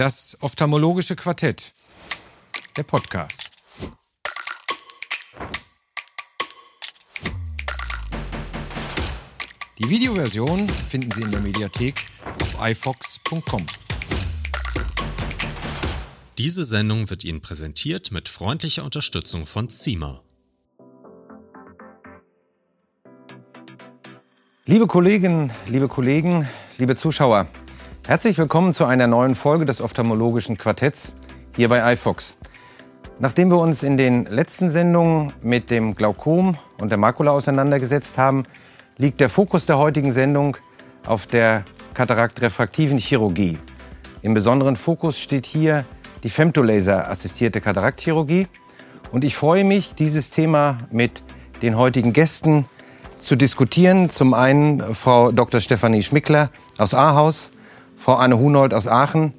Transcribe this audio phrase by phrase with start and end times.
[0.00, 1.74] Das ophthalmologische Quartett.
[2.74, 3.50] Der Podcast.
[9.78, 12.02] Die Videoversion finden Sie in der Mediathek
[12.40, 13.66] auf ifox.com.
[16.38, 20.22] Diese Sendung wird Ihnen präsentiert mit freundlicher Unterstützung von Zima.
[24.64, 26.48] Liebe Kolleginnen, liebe Kollegen,
[26.78, 27.48] liebe Zuschauer,
[28.10, 31.14] herzlich willkommen zu einer neuen Folge des ophthalmologischen Quartetts
[31.54, 32.36] hier bei iFox.
[33.20, 38.42] Nachdem wir uns in den letzten Sendungen mit dem Glaukom und der Makula auseinandergesetzt haben,
[38.96, 40.56] liegt der Fokus der heutigen Sendung
[41.06, 41.62] auf der
[41.94, 43.58] Katarakttrefraktiven Chirurgie.
[44.22, 45.84] Im besonderen Fokus steht hier
[46.24, 48.48] die Femtolaser-assistierte Kataraktchirurgie.
[49.12, 51.22] Und ich freue mich, dieses Thema mit
[51.62, 52.64] den heutigen Gästen
[53.20, 54.08] zu diskutieren.
[54.08, 55.60] Zum einen Frau Dr.
[55.60, 57.52] Stefanie Schmickler aus Ahaus,
[58.00, 59.34] Frau Anne Hunold aus Aachen,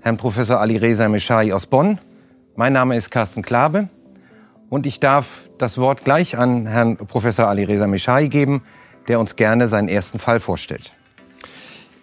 [0.00, 1.98] Herrn Professor Ali Reza Meshai aus Bonn.
[2.54, 3.88] Mein Name ist Carsten Klabe
[4.70, 8.62] und ich darf das Wort gleich an Herrn Professor Ali Reza Meshai geben,
[9.08, 10.92] der uns gerne seinen ersten Fall vorstellt.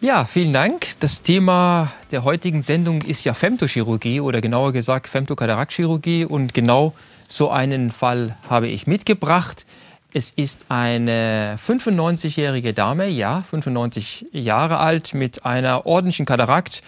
[0.01, 0.85] Ja, vielen Dank.
[0.99, 6.93] Das Thema der heutigen Sendung ist ja Femtochirurgie oder genauer gesagt Femtokataraktchirurgie und genau
[7.29, 9.65] so einen Fall habe ich mitgebracht.
[10.13, 16.83] Es ist eine 95-jährige Dame, ja, 95 Jahre alt, mit einer ordentlichen Katarakt,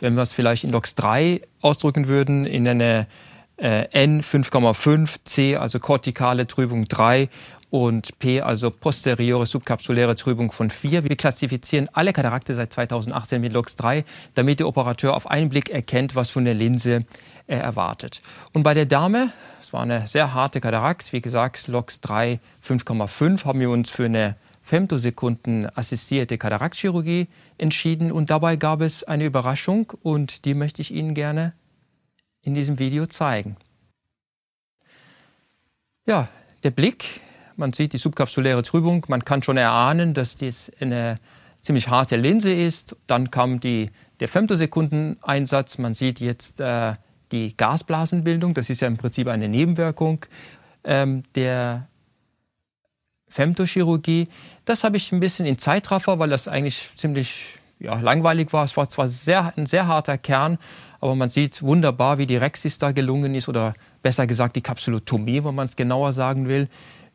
[0.00, 3.06] wenn wir es vielleicht in LOX 3 ausdrücken würden, in eine
[3.56, 7.30] äh, N 5,5, C, also kortikale Trübung 3
[7.76, 11.04] und P, also posteriore subkapsuläre Trübung von 4.
[11.04, 14.02] Wir klassifizieren alle Katarakte seit 2018 mit LOX 3,
[14.34, 17.04] damit der Operateur auf einen Blick erkennt, was von der Linse
[17.46, 18.22] er erwartet.
[18.54, 23.44] Und bei der Dame, es war eine sehr harte Katarakt, wie gesagt, LOX 3 5,5,
[23.44, 29.92] haben wir uns für eine Femtosekunden assistierte Kataraktchirurgie entschieden und dabei gab es eine Überraschung
[30.02, 31.52] und die möchte ich Ihnen gerne
[32.40, 33.58] in diesem Video zeigen.
[36.06, 36.28] Ja,
[36.62, 37.20] der Blick
[37.56, 39.04] man sieht die subkapsuläre Trübung.
[39.08, 41.18] Man kann schon erahnen, dass dies eine
[41.60, 42.96] ziemlich harte Linse ist.
[43.06, 43.90] Dann kam die,
[44.20, 45.78] der Femtosekunden-Einsatz.
[45.78, 46.94] Man sieht jetzt äh,
[47.32, 48.54] die Gasblasenbildung.
[48.54, 50.24] Das ist ja im Prinzip eine Nebenwirkung
[50.84, 51.88] ähm, der
[53.28, 54.28] Femtochirurgie.
[54.64, 58.64] Das habe ich ein bisschen in Zeitraffer, weil das eigentlich ziemlich ja, langweilig war.
[58.64, 60.58] Es war zwar sehr, ein sehr harter Kern,
[61.00, 65.44] aber man sieht wunderbar, wie die Rexis da gelungen ist oder besser gesagt die Kapsulotomie,
[65.44, 66.68] wenn man es genauer sagen will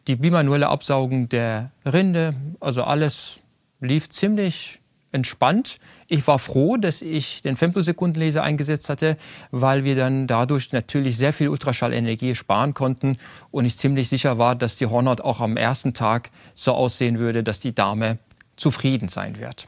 [0.08, 3.40] die bimanuelle Absaugung der Rinde, also alles
[3.80, 4.80] lief ziemlich
[5.12, 5.80] entspannt.
[6.08, 9.18] Ich war froh, dass ich den Femtosekundenlaser eingesetzt hatte,
[9.52, 13.18] weil wir dann dadurch natürlich sehr viel Ultraschallenergie sparen konnten
[13.52, 17.44] und ich ziemlich sicher war, dass die Hornhaut auch am ersten Tag so aussehen würde,
[17.44, 18.20] dass die Dame
[18.56, 19.68] zufrieden sein wird.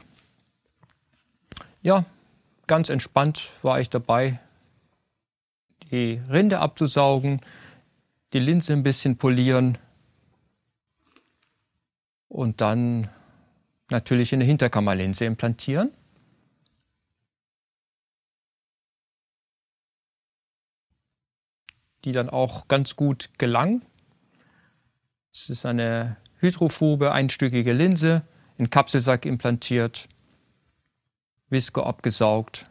[1.82, 2.04] Ja,
[2.66, 4.40] ganz entspannt war ich dabei,
[5.90, 7.40] die Rinde abzusaugen,
[8.32, 9.78] die Linse ein bisschen polieren
[12.28, 13.08] und dann
[13.90, 15.92] natürlich eine Hinterkammerlinse implantieren.
[22.04, 23.82] Die dann auch ganz gut gelang.
[25.32, 28.22] Es ist eine hydrophobe, einstückige Linse,
[28.58, 30.08] in Kapselsack implantiert,
[31.48, 32.66] Visco abgesaugt.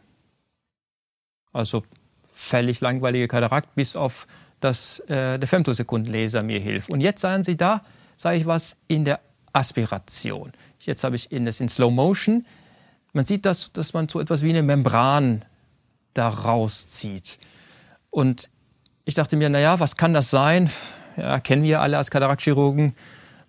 [1.52, 1.84] Also
[2.28, 4.26] völlig langweilige Katarakt, bis auf
[4.64, 6.88] dass äh, der Femtosekundenlaser mir hilft.
[6.88, 7.84] Und jetzt sahen Sie da,
[8.16, 9.20] sage ich was, in der
[9.54, 10.52] Aspiration.
[10.80, 12.44] Jetzt habe ich in das in Slow Motion.
[13.12, 15.44] Man sieht das, dass man so etwas wie eine Membran
[16.12, 17.38] da rauszieht.
[18.10, 18.50] Und
[19.04, 20.70] ich dachte mir, naja, was kann das sein?
[21.16, 22.94] Ja, kennen wir alle als Kataraktchirurgen.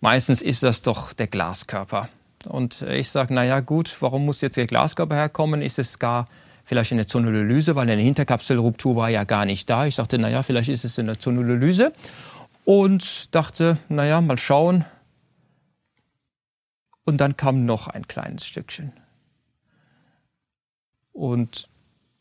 [0.02, 2.10] Meistens ist das doch der Glaskörper.
[2.48, 5.62] Und ich sage, naja, gut, warum muss jetzt der Glaskörper herkommen?
[5.62, 6.28] Ist es gar
[6.64, 9.86] vielleicht eine Zonulelyse, weil eine Hinterkapselruptur war ja gar nicht da.
[9.86, 11.94] Ich dachte, naja, vielleicht ist es eine Zonulelyse.
[12.66, 14.86] Und dachte, naja, mal schauen,
[17.06, 18.92] und dann kam noch ein kleines Stückchen.
[21.14, 21.70] Und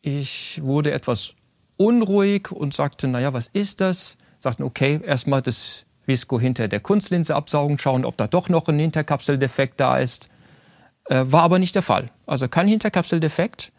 [0.03, 1.35] ich wurde etwas
[1.77, 4.17] unruhig und sagte, naja, was ist das?
[4.39, 8.79] Sagten, okay, erstmal das Visco hinter der Kunstlinse absaugen, schauen, ob da doch noch ein
[8.79, 10.29] Hinterkapseldefekt da ist.
[11.07, 12.11] Äh, war aber nicht der Fall.
[12.27, 13.73] Also kein Hinterkapseldefekt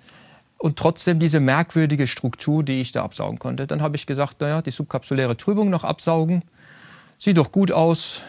[0.57, 3.67] und trotzdem diese merkwürdige Struktur, die ich da absaugen konnte.
[3.67, 6.43] Dann habe ich gesagt, naja, die subkapsuläre Trübung noch absaugen.
[7.17, 8.23] Sieht doch gut aus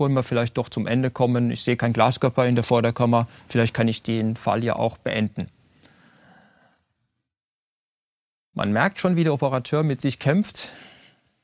[0.00, 1.50] wollen wir vielleicht doch zum Ende kommen.
[1.50, 3.28] Ich sehe keinen Glaskörper in der Vorderkammer.
[3.48, 5.48] Vielleicht kann ich den Fall ja auch beenden.
[8.54, 10.70] Man merkt schon, wie der Operateur mit sich kämpft.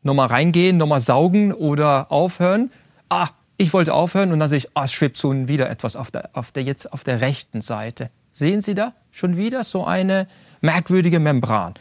[0.03, 2.73] Nochmal reingehen, nochmal saugen oder aufhören.
[3.09, 6.11] Ah, ich wollte aufhören und dann sehe ich, ah, es schwebt so wieder etwas auf
[6.11, 8.11] der, auf der, jetzt auf der rechten Seite.
[8.33, 8.93] Sehen Sie da?
[9.17, 10.29] schon wieder so eine
[10.61, 11.75] merkwürdige Membran.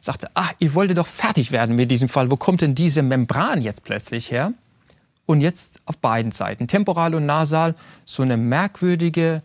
[0.00, 2.30] Sagte, ach, ich wollte doch fertig werden mit diesem Fall.
[2.30, 4.52] Wo kommt denn diese Membran jetzt plötzlich her?
[5.28, 7.74] Und jetzt auf beiden Seiten, temporal und nasal,
[8.06, 9.42] so eine merkwürdige,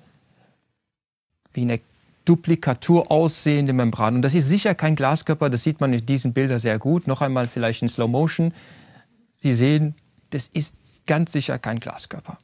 [1.51, 1.81] wie eine
[2.24, 4.15] Duplikatur aussehende Membran.
[4.15, 7.06] Und das ist sicher kein Glaskörper, das sieht man in diesen Bildern sehr gut.
[7.06, 8.53] Noch einmal vielleicht in Slow Motion.
[9.35, 9.94] Sie sehen,
[10.30, 12.38] das ist ganz sicher kein Glaskörper.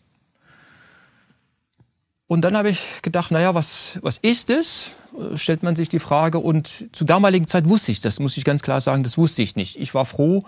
[2.27, 4.92] Und dann habe ich gedacht, naja, was, was ist es?
[5.35, 6.39] Stellt man sich die Frage.
[6.39, 9.56] Und zur damaligen Zeit wusste ich das, muss ich ganz klar sagen, das wusste ich
[9.56, 9.80] nicht.
[9.80, 10.44] Ich war froh,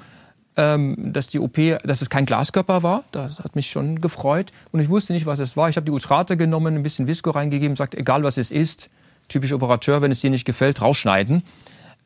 [0.55, 3.03] dass die OP, dass es kein Glaskörper war.
[3.11, 4.51] Das hat mich schon gefreut.
[4.71, 5.69] Und ich wusste nicht, was es war.
[5.69, 8.89] Ich habe die Utrate genommen, ein bisschen Visco reingegeben, sagt, egal was es ist,
[9.29, 11.43] typisch Operateur, wenn es dir nicht gefällt, rausschneiden.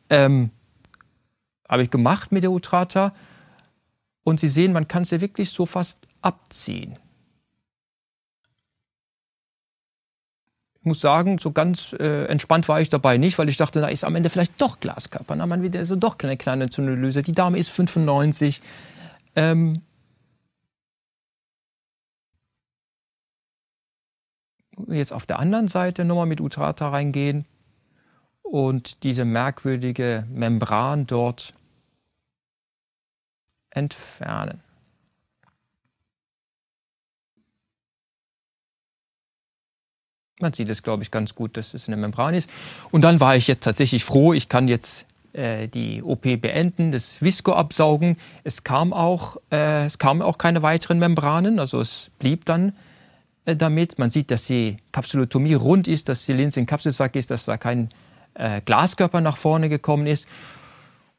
[0.10, 0.52] Ähm,
[1.68, 3.14] habe ich gemacht mit der Utrata.
[4.24, 6.98] Und Sie sehen, man kann sie wirklich so fast abziehen.
[10.86, 14.04] Muss sagen, so ganz äh, entspannt war ich dabei nicht, weil ich dachte, da ist
[14.04, 15.36] am Ende vielleicht doch Glaskörper.
[15.36, 17.24] Na, man wieder so doch eine kleine Zundelöse.
[17.24, 18.62] Die Dame ist 95.
[19.36, 19.82] Ähm,
[24.88, 27.46] jetzt auf der anderen Seite nochmal mit Utrata reingehen
[28.42, 31.54] und diese merkwürdige Membran dort
[33.70, 34.65] entfernen.
[40.40, 42.50] Man sieht es, glaube ich, ganz gut, dass es eine Membran ist.
[42.92, 47.22] Und dann war ich jetzt tatsächlich froh, ich kann jetzt äh, die OP beenden, das
[47.22, 48.18] Visco absaugen.
[48.44, 52.74] Es kam auch, äh, es kamen auch keine weiteren Membranen, also es blieb dann
[53.46, 53.98] äh, damit.
[53.98, 57.58] Man sieht, dass die Kapsulotomie rund ist, dass die Linse im Kapselsack ist, dass da
[57.58, 57.90] kein
[58.34, 60.28] äh, Glaskörper nach vorne gekommen ist.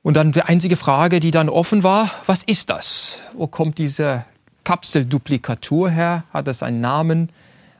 [0.03, 3.21] Und dann die einzige Frage, die dann offen war, was ist das?
[3.35, 4.25] Wo kommt diese
[4.63, 6.25] Kapselduplikatur her?
[6.33, 7.31] Hat es einen Namen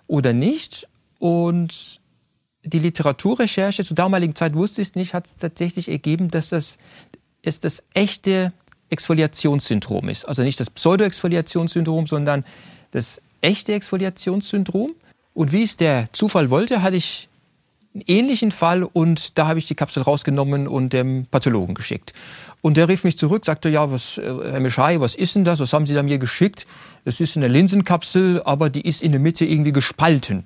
[0.07, 0.89] oder nicht?
[1.19, 2.01] Und
[2.65, 6.79] die Literaturrecherche zur damaligen Zeit wusste ich nicht, hat es tatsächlich ergeben, dass das,
[7.43, 8.53] es das echte
[8.91, 10.27] Exfoliationssyndrom ist.
[10.27, 12.45] Also nicht das Pseudoexfoliationssyndrom, sondern
[12.91, 14.95] das echte Exfoliationssyndrom.
[15.35, 17.29] Und wie es der Zufall wollte, hatte ich
[17.95, 22.13] einen ähnlichen Fall und da habe ich die Kapsel rausgenommen und dem Pathologen geschickt.
[22.61, 25.61] Und der rief mich zurück, sagte, ja, was, äh, Herr Mischai, was ist denn das?
[25.61, 26.67] Was haben Sie da mir geschickt?
[27.05, 30.45] Das ist eine Linsenkapsel, aber die ist in der Mitte irgendwie gespalten.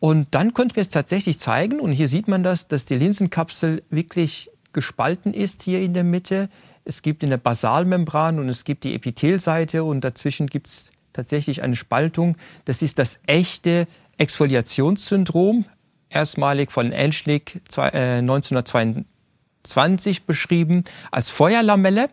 [0.00, 3.82] Und dann konnten wir es tatsächlich zeigen, und hier sieht man das, dass die Linsenkapsel
[3.90, 6.48] wirklich gespalten ist hier in der Mitte.
[6.84, 11.62] Es gibt in der Basalmembran und es gibt die Epithelseite und dazwischen gibt es tatsächlich
[11.62, 12.38] eine Spaltung.
[12.64, 13.86] Das ist das echte
[14.16, 15.66] Exfoliationssyndrom,
[16.08, 22.08] erstmalig von Elschlik 1922 äh, beschrieben als Feuerlamelle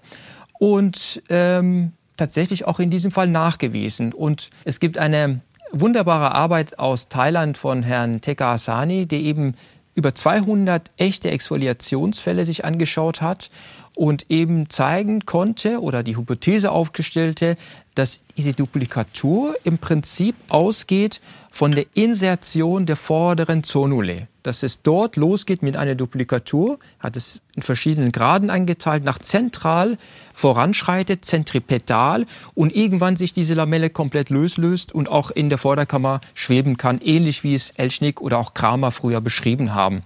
[0.60, 4.12] und ähm, tatsächlich auch in diesem Fall nachgewiesen.
[4.12, 5.42] Und es gibt eine
[5.82, 9.56] wunderbare Arbeit aus Thailand von Herrn Teka Asani, der eben
[9.96, 13.50] über 200 echte Exfoliationsfälle sich angeschaut hat
[13.96, 17.58] und eben zeigen konnte oder die Hypothese aufgestellte,
[17.96, 21.20] dass diese Duplikatur im Prinzip ausgeht
[21.50, 24.28] von der Insertion der vorderen Zonule.
[24.48, 29.98] Dass es dort losgeht mit einer Duplikatur, hat es in verschiedenen Graden eingeteilt, nach zentral
[30.34, 36.78] voranschreitet, zentripedal und irgendwann sich diese Lamelle komplett löslöst und auch in der Vorderkammer schweben
[36.78, 40.04] kann, ähnlich wie es Elschnick oder auch Kramer früher beschrieben haben.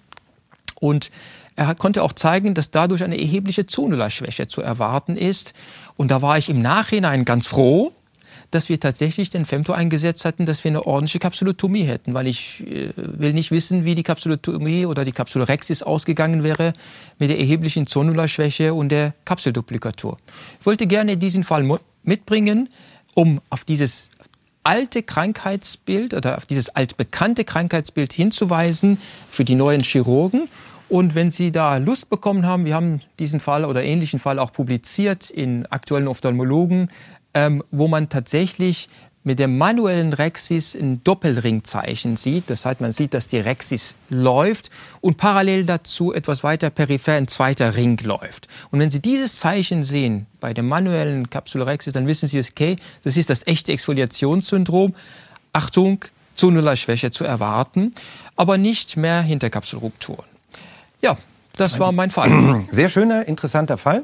[0.79, 1.11] Und
[1.55, 5.53] er konnte auch zeigen, dass dadurch eine erhebliche Zonularschwäche zu erwarten ist.
[5.97, 7.91] Und da war ich im Nachhinein ganz froh,
[8.51, 12.65] dass wir tatsächlich den Femto eingesetzt hatten, dass wir eine ordentliche Kapsulotomie hätten, weil ich
[12.67, 16.73] äh, will nicht wissen, wie die Kapsulotomie oder die Kapsulorexis ausgegangen wäre
[17.17, 20.17] mit der erheblichen Zonularschwäche und der Kapselduplikatur.
[20.59, 22.69] Ich wollte gerne diesen Fall mitbringen,
[23.13, 24.11] um auf dieses
[24.63, 30.47] alte Krankheitsbild oder auf dieses altbekannte Krankheitsbild hinzuweisen für die neuen Chirurgen
[30.91, 34.51] und wenn Sie da Lust bekommen haben, wir haben diesen Fall oder ähnlichen Fall auch
[34.51, 36.89] publiziert in aktuellen Ophthalmologen,
[37.33, 38.89] ähm, wo man tatsächlich
[39.23, 42.49] mit dem manuellen Rexis ein Doppelringzeichen sieht.
[42.49, 47.27] Das heißt, man sieht, dass die Rexis läuft und parallel dazu etwas weiter peripher ein
[47.27, 48.47] zweiter Ring läuft.
[48.71, 53.15] Und wenn Sie dieses Zeichen sehen bei dem manuellen Kapsulorexis, dann wissen Sie, okay, das
[53.15, 54.95] ist das echte Exfoliationssyndrom.
[55.53, 56.03] Achtung,
[56.35, 57.93] Zonullarschwäche zu erwarten,
[58.35, 60.25] aber nicht mehr Hinterkapselrupturen.
[61.01, 61.17] Ja,
[61.57, 62.65] das war mein Fall.
[62.71, 64.03] Sehr schöner, interessanter Fall.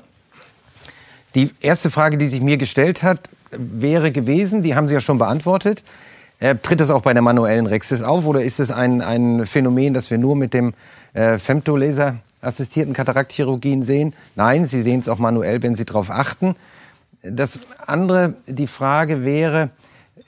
[1.37, 5.19] Die erste Frage, die sich mir gestellt hat, wäre gewesen, die haben Sie ja schon
[5.19, 5.83] beantwortet.
[6.39, 9.93] Äh, tritt das auch bei der manuellen Rexis auf oder ist es ein, ein Phänomen,
[9.93, 10.73] das wir nur mit dem
[11.13, 14.15] äh, Femtolaser assistierten Kataraktchirurgien sehen?
[14.35, 16.55] Nein, Sie sehen es auch manuell, wenn Sie darauf achten.
[17.21, 19.69] Das andere, die Frage wäre,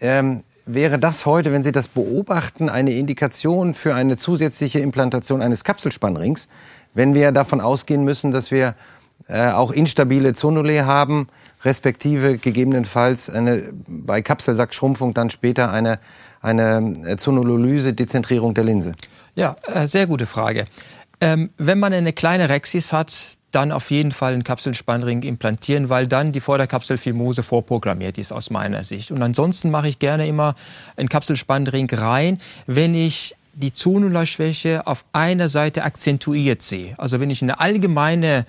[0.01, 5.63] ähm, wäre das heute, wenn Sie das beobachten, eine Indikation für eine zusätzliche Implantation eines
[5.63, 6.47] Kapselspannrings,
[6.93, 8.75] wenn wir davon ausgehen müssen, dass wir
[9.27, 11.27] äh, auch instabile Zonulae haben,
[11.63, 15.99] respektive gegebenenfalls eine, bei Kapselsackschrumpfung dann später eine,
[16.41, 18.93] eine Zonulоlyse, Dezentrierung der Linse?
[19.35, 20.65] Ja, äh, sehr gute Frage.
[21.21, 26.07] Ähm, wenn man eine kleine Rexis hat, dann auf jeden Fall einen Kapselspannring implantieren, weil
[26.07, 29.11] dann die Vorderkapselfimose vorprogrammiert ist aus meiner Sicht.
[29.11, 30.55] Und ansonsten mache ich gerne immer
[30.95, 36.93] einen Kapselspannring rein, wenn ich die Zonula-Schwäche auf einer Seite akzentuiert sehe.
[36.97, 38.45] Also wenn ich eine allgemeine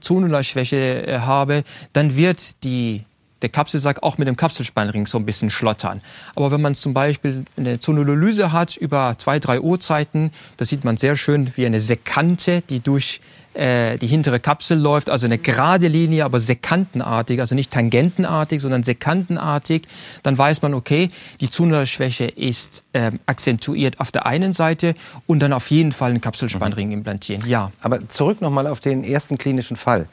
[0.00, 3.04] Zonula-Schwäche äh, habe, dann wird die
[3.42, 6.00] der Kapselsack auch mit dem Kapselspannring so ein bisschen schlottern.
[6.36, 10.96] Aber wenn man zum Beispiel eine Zonulolyse hat über zwei, drei Uhrzeiten, da sieht man
[10.96, 13.20] sehr schön wie eine Sekante, die durch
[13.54, 18.82] äh, die hintere Kapsel läuft, also eine gerade Linie, aber sekantenartig, also nicht tangentenartig, sondern
[18.82, 19.82] sekantenartig,
[20.22, 24.94] dann weiß man, okay, die Zunerschwäche ist äh, akzentuiert auf der einen Seite
[25.26, 26.94] und dann auf jeden Fall einen Kapselspannring mhm.
[26.94, 27.46] implantieren.
[27.46, 27.72] Ja.
[27.80, 30.06] Aber zurück nochmal auf den ersten klinischen Fall.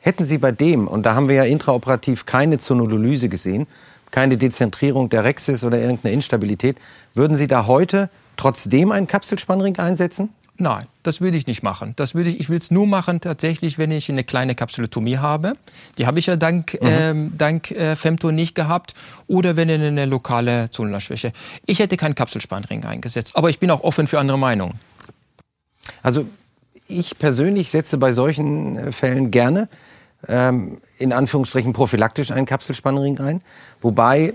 [0.00, 3.66] Hätten Sie bei dem, und da haben wir ja intraoperativ keine Zonulolyse gesehen,
[4.10, 6.76] keine Dezentrierung der Rexis oder irgendeine Instabilität,
[7.14, 10.28] würden Sie da heute trotzdem einen Kapselspannring einsetzen?
[10.56, 11.94] Nein, das würde ich nicht machen.
[11.96, 15.54] Das würde ich, ich will es nur machen tatsächlich, wenn ich eine kleine Kapsulotomie habe.
[15.98, 16.88] Die habe ich ja dank, mhm.
[16.88, 18.94] ähm, dank äh, Femto nicht gehabt.
[19.26, 21.32] Oder wenn eine lokale Zonenschwäche.
[21.66, 23.34] Ich hätte keinen Kapselspannring eingesetzt.
[23.34, 24.74] Aber ich bin auch offen für andere Meinungen.
[26.02, 26.26] Also
[26.86, 29.68] ich persönlich setze bei solchen äh, Fällen gerne
[30.28, 33.42] ähm, in Anführungsstrichen prophylaktisch einen Kapselspannring ein.
[33.80, 34.34] Wobei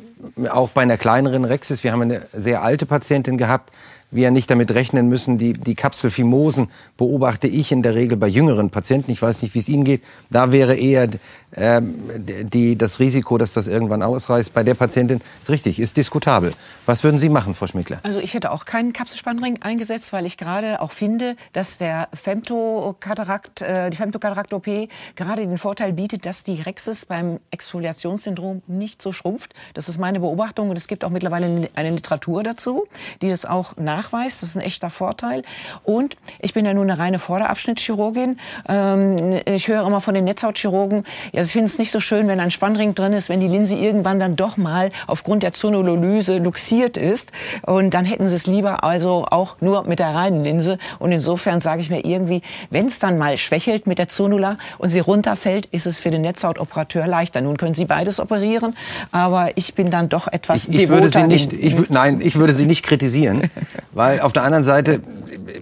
[0.51, 3.71] auch bei einer kleineren Rexis, wir haben eine sehr alte Patientin gehabt,
[4.11, 5.37] wir nicht damit rechnen müssen.
[5.37, 9.11] Die, die Kapselfimosen beobachte ich in der Regel bei jüngeren Patienten.
[9.11, 10.03] Ich weiß nicht, wie es Ihnen geht.
[10.29, 11.09] Da wäre eher
[11.55, 16.53] die, das Risiko, dass das irgendwann ausreißt, bei der Patientin ist richtig, ist diskutabel.
[16.85, 17.99] Was würden Sie machen, Frau Schmickler?
[18.03, 23.61] Also ich hätte auch keinen Kapselspannring eingesetzt, weil ich gerade auch finde, dass der Femtokatarakt,
[23.61, 29.53] äh, die Femtokatarakt-OP gerade den Vorteil bietet, dass die Rexis beim Exfoliationssyndrom nicht so schrumpft.
[29.73, 32.87] Das ist meine Beobachtung und es gibt auch mittlerweile eine Literatur dazu,
[33.21, 34.43] die das auch nachweist.
[34.43, 35.43] Das ist ein echter Vorteil.
[35.83, 38.39] Und ich bin ja nun eine reine Vorderabschnittschirurgin.
[38.67, 41.03] Ähm, ich höre immer von den Netzhautchirurgen,
[41.33, 43.75] ja, sie finden es nicht so schön, wenn ein Spannring drin ist, wenn die Linse
[43.75, 47.31] irgendwann dann doch mal aufgrund der Zonulollyse luxiert ist.
[47.65, 50.77] Und dann hätten sie es lieber also auch nur mit der reinen Linse.
[50.99, 54.89] Und insofern sage ich mir irgendwie, wenn es dann mal schwächelt mit der Zonula und
[54.89, 57.41] sie runterfällt, ist es für den Netzhautoperateur leichter.
[57.41, 58.75] Nun können Sie beides operieren,
[59.11, 62.53] aber ich bin dann doch etwas ich, ich würde Sie nicht, ich, Nein, ich würde
[62.53, 63.49] Sie nicht kritisieren,
[63.91, 65.01] weil auf der anderen Seite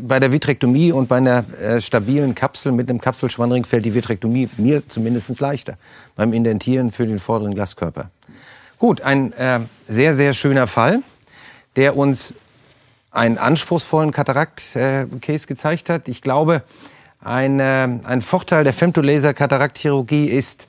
[0.02, 4.50] bei der Vitrektomie und bei einer äh, stabilen Kapsel mit einem Kapselschwandring fällt die Vitrektomie
[4.58, 5.36] mir zumindest
[5.68, 5.78] leichter
[6.16, 8.10] beim Indentieren für den vorderen Glaskörper.
[8.80, 11.02] Gut, ein äh, sehr, sehr schöner Fall,
[11.76, 12.34] der uns
[13.12, 16.08] einen anspruchsvollen Katarakt-Case gezeigt hat.
[16.08, 16.62] Ich glaube,
[17.24, 20.68] ein, äh, ein Vorteil der Femtolaser-Kataraktchirurgie ist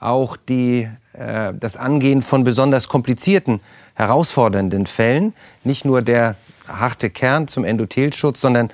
[0.00, 3.60] auch die, äh, das Angehen von besonders komplizierten,
[3.94, 5.34] herausfordernden Fällen.
[5.62, 6.34] Nicht nur der
[6.66, 8.70] harte Kern zum Endothelschutz, sondern,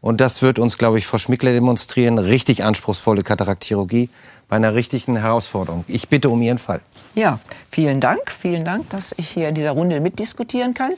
[0.00, 4.08] und das wird uns, glaube ich, Frau Schmickler demonstrieren, richtig anspruchsvolle Katarakchirurgie
[4.50, 5.84] bei einer richtigen Herausforderung.
[5.88, 6.80] Ich bitte um Ihren Fall.
[7.14, 7.38] Ja,
[7.70, 8.30] vielen Dank.
[8.30, 10.92] Vielen Dank, dass ich hier in dieser Runde mitdiskutieren kann.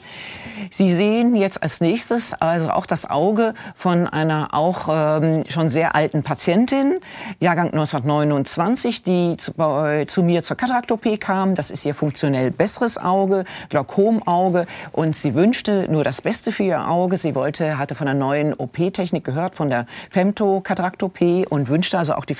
[0.69, 5.95] Sie sehen jetzt als nächstes also auch das Auge von einer auch ähm, schon sehr
[5.95, 6.99] alten Patientin,
[7.39, 11.55] Jahrgang 1929, die zu, äh, zu mir zur Katarakt-OP kam.
[11.55, 14.65] Das ist ihr funktionell besseres Auge, Glaukomauge.
[14.91, 17.17] Und sie wünschte nur das Beste für ihr Auge.
[17.17, 22.25] Sie wollte, hatte von der neuen OP-Technik gehört, von der Femto-Katarakt-OP und wünschte also auch
[22.25, 22.35] die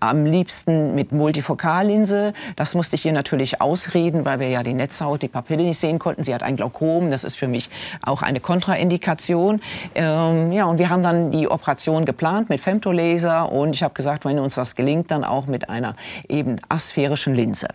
[0.00, 2.32] Am liebsten mit Multifokallinse.
[2.56, 5.98] Das musste ich ihr natürlich ausreden, weil wir ja die Netzhaut, die Papille nicht sehen
[5.98, 6.24] konnten.
[6.24, 7.10] Sie hat ein Glaukom.
[7.10, 7.70] Das ist für mich
[8.02, 9.60] auch eine Kontraindikation.
[9.94, 14.24] Ähm, ja, und wir haben dann die Operation geplant mit Femtolaser und ich habe gesagt,
[14.24, 15.94] wenn uns das gelingt, dann auch mit einer
[16.28, 17.68] eben asphärischen Linse.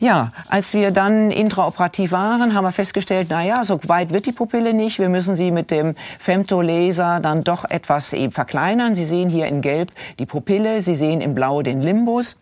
[0.00, 4.32] Ja, als wir dann intraoperativ waren, haben wir festgestellt, na ja, so weit wird die
[4.32, 4.98] Pupille nicht.
[4.98, 8.94] Wir müssen sie mit dem Femtolaser dann doch etwas eben verkleinern.
[8.94, 10.80] Sie sehen hier in Gelb die Pupille.
[10.82, 12.38] Sie sehen in Blau den Limbus.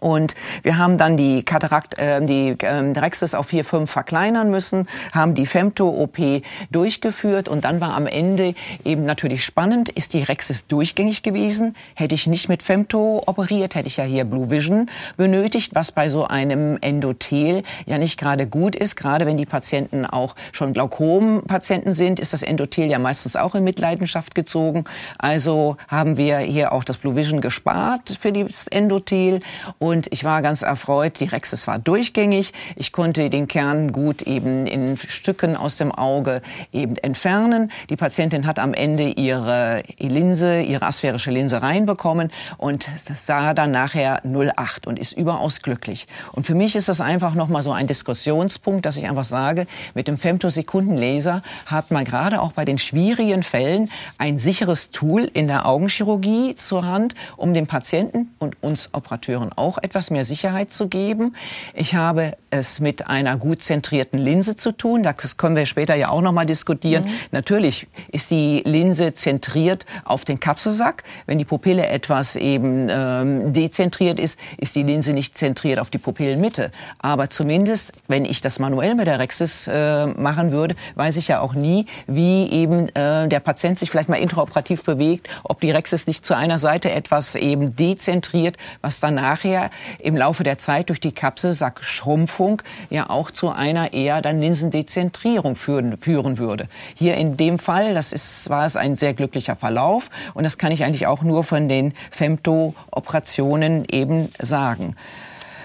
[0.00, 4.88] Und wir haben dann die Katarakt, äh, die äh, Rexis auf 4, 5 verkleinern müssen,
[5.12, 8.54] haben die Femto-OP durchgeführt und dann war am Ende
[8.84, 11.76] eben natürlich spannend, ist die Rexis durchgängig gewesen?
[11.94, 16.08] Hätte ich nicht mit Femto operiert, hätte ich ja hier Blue Vision benötigt, was bei
[16.08, 18.96] so einem Endothel ja nicht gerade gut ist.
[18.96, 23.64] Gerade wenn die Patienten auch schon Glaukom-Patienten sind, ist das Endothel ja meistens auch in
[23.64, 24.84] Mitleidenschaft gezogen.
[25.18, 29.40] Also haben wir hier auch das Blue Vision gespart für das Endothel.
[29.78, 31.18] Und und ich war ganz erfreut.
[31.18, 32.52] Die Rexis war durchgängig.
[32.76, 36.42] Ich konnte den Kern gut eben in Stücken aus dem Auge
[36.72, 37.72] eben entfernen.
[37.90, 44.22] Die Patientin hat am Ende ihre Linse, ihre asphärische Linse reinbekommen und sah dann nachher
[44.24, 46.06] 08 und ist überaus glücklich.
[46.32, 50.06] Und für mich ist das einfach nochmal so ein Diskussionspunkt, dass ich einfach sage, mit
[50.06, 55.66] dem Femtosekundenlaser hat man gerade auch bei den schwierigen Fällen ein sicheres Tool in der
[55.66, 61.34] Augenchirurgie zur Hand, um dem Patienten und uns Operateuren auch etwas mehr Sicherheit zu geben.
[61.74, 65.02] Ich habe es mit einer gut zentrierten Linse zu tun.
[65.02, 67.04] Das können wir später ja auch noch mal diskutieren.
[67.04, 67.10] Mhm.
[67.30, 71.04] Natürlich ist die Linse zentriert auf den Kapselsack.
[71.26, 75.98] Wenn die Pupille etwas eben ähm, dezentriert ist, ist die Linse nicht zentriert auf die
[75.98, 76.70] Pupillenmitte.
[76.98, 81.40] Aber zumindest, wenn ich das manuell mit der Rexis äh, machen würde, weiß ich ja
[81.40, 86.06] auch nie, wie eben äh, der Patient sich vielleicht mal intraoperativ bewegt, ob die Rexis
[86.06, 91.00] nicht zu einer Seite etwas eben dezentriert, was dann nachher im Laufe der Zeit durch
[91.00, 96.68] die Kapselsackschrumpfung ja auch zu einer eher dann Linsendezentrierung führen, führen würde.
[96.94, 100.72] Hier in dem Fall, das ist, war es ein sehr glücklicher Verlauf und das kann
[100.72, 104.96] ich eigentlich auch nur von den Femto-Operationen eben sagen.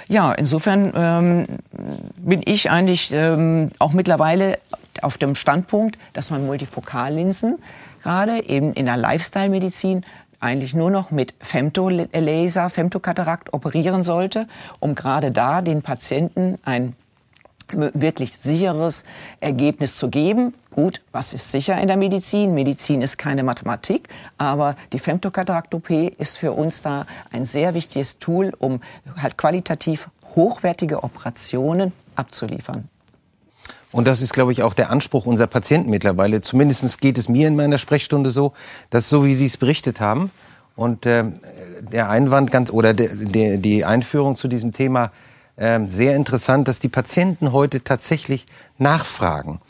[0.07, 1.45] Ja, insofern ähm,
[2.17, 4.59] bin ich eigentlich ähm, auch mittlerweile
[5.01, 7.57] auf dem Standpunkt, dass man Multifokallinsen
[8.03, 10.05] gerade eben in der Lifestyle-Medizin
[10.39, 14.48] eigentlich nur noch mit Femtolaser, Femtokatarakt operieren sollte,
[14.80, 16.96] um gerade da den Patienten ein
[17.72, 19.06] wirklich sicheres
[19.39, 20.54] Ergebnis zu geben.
[20.72, 22.54] Gut, was ist sicher in der Medizin?
[22.54, 28.54] Medizin ist keine Mathematik, aber die Femtokatarakt-OP ist für uns da ein sehr wichtiges Tool,
[28.60, 28.82] um
[29.18, 32.89] halt qualitativ hochwertige Operationen abzuliefern.
[33.96, 36.42] Und das ist, glaube ich, auch der Anspruch unserer Patienten mittlerweile.
[36.42, 38.52] Zumindest geht es mir in meiner Sprechstunde so,
[38.90, 40.32] dass so wie Sie es berichtet haben
[40.75, 41.24] und äh,
[41.94, 45.14] der Einwand ganz oder de, de, die Einführung zu diesem Thema
[45.56, 48.48] äh, sehr interessant, dass die Patienten heute tatsächlich
[48.78, 49.62] nachfragen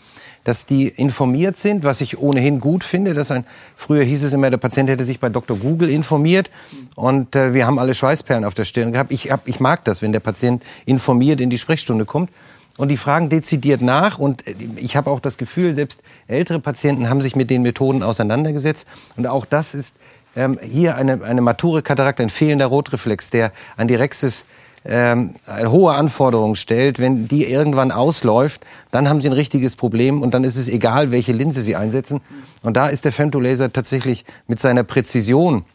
[0.44, 3.16] dass die informiert sind, was ich ohnehin gut finde.
[3.16, 5.58] Dass ein, früher hieß es immer, der Patient hätte sich bei Dr.
[5.58, 6.52] Google informiert
[6.94, 9.12] und äh, wir haben alle Schweißperlen auf der Stirn gehabt.
[9.12, 12.30] Ich, hab, ich mag das, wenn der Patient informiert in die Sprechstunde kommt.
[12.78, 14.20] Und die fragen dezidiert nach.
[14.20, 18.04] Und äh, ich habe auch das Gefühl, selbst ältere Patienten haben sich mit den Methoden
[18.04, 18.88] auseinandergesetzt.
[19.16, 19.94] Und auch das ist
[20.36, 24.46] ähm, hier eine, eine mature Katarakt, ein fehlender Rotreflex, der an die Rexis
[24.84, 25.36] ähm,
[25.66, 27.00] hohe Anforderungen stellt.
[27.00, 31.12] Wenn die irgendwann ausläuft, dann haben sie ein richtiges Problem und dann ist es egal,
[31.12, 32.22] welche Linse sie einsetzen.
[32.62, 35.66] Und da ist der Femtolaser tatsächlich mit seiner Präzision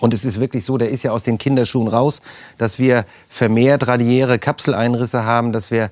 [0.00, 2.22] und es ist wirklich so, der ist ja aus den Kinderschuhen raus,
[2.58, 5.90] dass wir vermehrt radiäre Kapseleinrisse haben, dass wir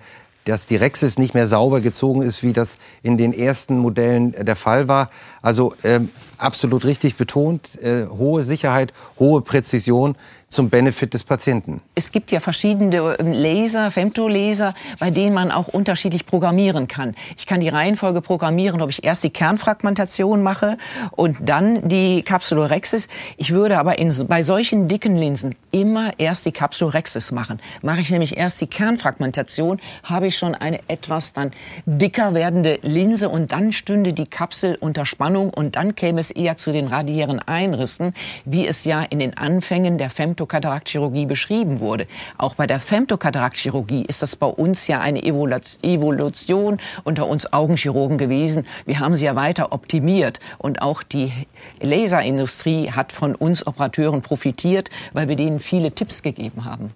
[0.51, 4.57] dass die Rexis nicht mehr sauber gezogen ist, wie das in den ersten Modellen der
[4.57, 5.11] Fall war.
[5.43, 10.17] Also ähm, absolut richtig betont, äh, hohe Sicherheit, hohe Präzision
[10.51, 11.81] zum Benefit des Patienten.
[11.95, 17.15] Es gibt ja verschiedene ähm, Laser, Femtolaser, bei denen man auch unterschiedlich programmieren kann.
[17.39, 20.77] Ich kann die Reihenfolge programmieren, ob ich erst die Kernfragmentation mache
[21.13, 23.09] und dann die Capsulorhexis.
[23.37, 27.61] Ich würde aber in, bei solchen dicken Linsen immer erst die Capsulorhexis machen.
[27.83, 31.53] Mache ich nämlich erst die Kernfragmentation, habe ich schon eine etwas dann
[31.87, 36.57] dicker werdende Linse und dann stünde die Kapsel unter Spannung und dann käme es eher
[36.57, 38.13] zu den radiären Einrissen,
[38.45, 42.07] wie es ja in den Anfängen der Femtokataraktchirurgie beschrieben wurde.
[42.39, 48.67] Auch bei der Femtokataraktchirurgie ist das bei uns ja eine Evolution unter uns Augenchirurgen gewesen.
[48.87, 51.33] Wir haben sie ja weiter optimiert und auch die
[51.81, 56.93] Laserindustrie hat von uns Operateuren profitiert, weil wir denen viele Tipps gegeben haben.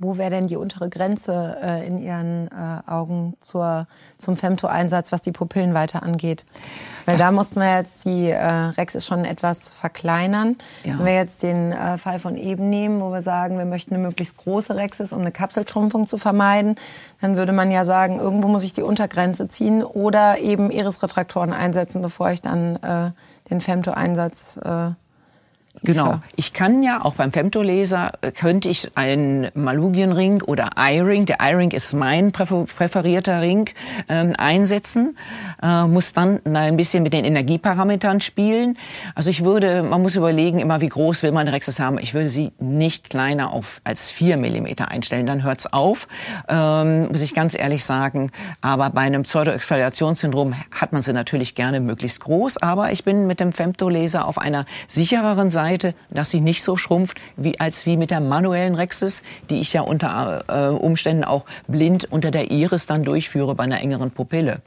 [0.00, 5.22] Wo wäre denn die untere Grenze äh, in Ihren äh, Augen zur, zum Femto-Einsatz, was
[5.22, 6.44] die Pupillenweite angeht?
[7.04, 10.56] Weil das da mussten wir jetzt die äh, Rex schon etwas verkleinern.
[10.84, 10.98] Ja.
[10.98, 14.02] Wenn wir jetzt den äh, Fall von eben nehmen, wo wir sagen, wir möchten eine
[14.04, 16.76] möglichst große Rexis, um eine Kapselschrumpfung zu vermeiden,
[17.20, 22.02] dann würde man ja sagen, irgendwo muss ich die Untergrenze ziehen oder eben Iris-Retraktoren einsetzen,
[22.02, 23.10] bevor ich dann äh,
[23.50, 24.60] den Femto-Einsatz
[25.82, 26.14] äh, Genau.
[26.36, 31.70] Ich kann ja auch beim Femtolaser äh, könnte ich einen Malugienring oder Eye-Ring, der Eye-Ring
[31.70, 33.70] ist mein präferierter Ring,
[34.08, 35.16] ähm, einsetzen,
[35.62, 38.76] äh, muss dann ein bisschen mit den Energieparametern spielen.
[39.14, 41.98] Also ich würde, man muss überlegen, immer wie groß will man Rexis haben.
[41.98, 46.08] Ich würde sie nicht kleiner auf als vier Millimeter einstellen, dann hört's auf,
[46.48, 48.30] ähm, muss ich ganz ehrlich sagen.
[48.60, 52.58] Aber bei einem Pseudoexfoliationssyndrom hat man sie natürlich gerne möglichst groß.
[52.58, 56.76] Aber ich bin mit dem Femtolaser auf einer sichereren Seite Seite, dass sie nicht so
[56.76, 61.44] schrumpft wie als wie mit der manuellen Rexis, die ich ja unter äh, Umständen auch
[61.66, 64.62] blind unter der Iris dann durchführe bei einer engeren Pupille.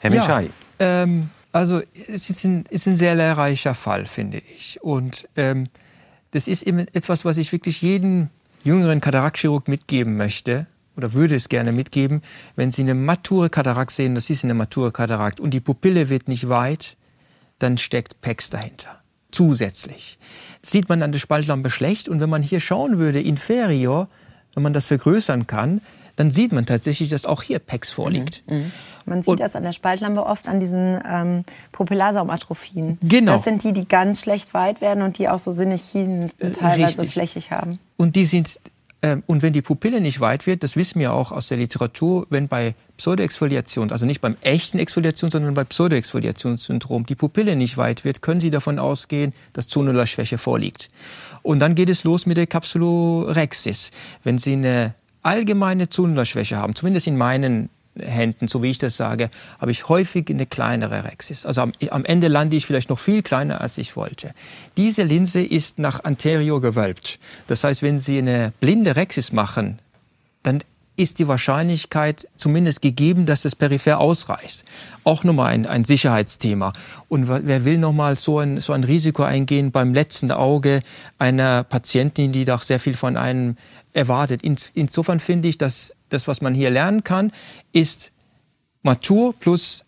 [0.00, 0.50] Herr Michai.
[0.78, 4.80] Ja, ähm, Also es ist ein, ist ein sehr lehrreicher Fall, finde ich.
[4.82, 5.68] Und ähm,
[6.30, 8.28] das ist eben etwas, was ich wirklich jedem
[8.62, 12.22] jüngeren Kataraktchirurg mitgeben möchte oder würde es gerne mitgeben,
[12.56, 16.28] wenn Sie eine mature Katarakt sehen, das ist eine mature Katarakt und die Pupille wird
[16.28, 16.96] nicht weit,
[17.62, 19.00] dann steckt PEX dahinter.
[19.30, 20.18] Zusätzlich.
[20.60, 24.08] Das sieht man an der Spaltlampe schlecht und wenn man hier schauen würde, inferior,
[24.54, 25.80] wenn man das vergrößern kann,
[26.16, 28.42] dann sieht man tatsächlich, dass auch hier PEX vorliegt.
[28.46, 28.56] Mhm.
[28.56, 28.72] Mhm.
[29.06, 32.98] Man sieht und, das an der Spaltlampe oft an diesen ähm, Pupillarsaumatrophien.
[33.00, 33.32] Genau.
[33.32, 37.02] Das sind die, die ganz schlecht weit werden und die auch so Synechien äh, teilweise
[37.02, 37.12] Richtig.
[37.12, 37.78] flächig haben.
[37.96, 38.60] Und die sind
[39.02, 42.48] und wenn die Pupille nicht weit wird, das wissen wir auch aus der Literatur, wenn
[42.48, 48.20] bei Pseudoexfoliation, also nicht beim echten Exfoliation, sondern bei Pseudoexfoliationssyndrom, die Pupille nicht weit wird,
[48.20, 50.90] können Sie davon ausgehen, dass Zonularschwäche vorliegt.
[51.42, 53.90] Und dann geht es los mit der Capsulorhexis.
[54.22, 59.30] Wenn Sie eine allgemeine Zonularschwäche haben, zumindest in meinen Händen, so wie ich das sage,
[59.58, 61.44] habe ich häufig eine kleinere Rexis.
[61.44, 64.32] Also am, am, Ende lande ich vielleicht noch viel kleiner, als ich wollte.
[64.76, 67.18] Diese Linse ist nach anterior gewölbt.
[67.48, 69.80] Das heißt, wenn Sie eine blinde Rexis machen,
[70.42, 70.60] dann
[71.00, 74.64] ist die Wahrscheinlichkeit zumindest gegeben, dass es peripher ausreicht.
[75.02, 76.74] Auch nochmal ein, ein Sicherheitsthema.
[77.08, 80.82] Und wer will nochmal so ein, so ein Risiko eingehen beim letzten Auge
[81.18, 83.56] einer Patientin, die doch sehr viel von einem
[83.92, 84.42] erwartet.
[84.42, 87.32] In, insofern finde ich, dass das, was man hier lernen kann,
[87.72, 88.12] ist
[88.82, 89.84] matur plus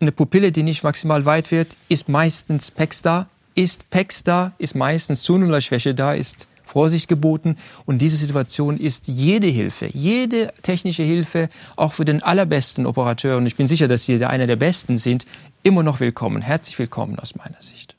[0.00, 3.28] eine Pupille, die nicht maximal weit wird, ist meistens Pex da.
[3.54, 7.56] Ist Pex da, ist meistens Zunullerschwäche da, ist Vorsicht geboten.
[7.86, 13.46] Und diese Situation ist jede Hilfe, jede technische Hilfe, auch für den allerbesten Operateur, und
[13.46, 15.26] ich bin sicher, dass Sie einer der Besten sind,
[15.62, 16.42] immer noch willkommen.
[16.42, 17.93] Herzlich willkommen aus meiner Sicht.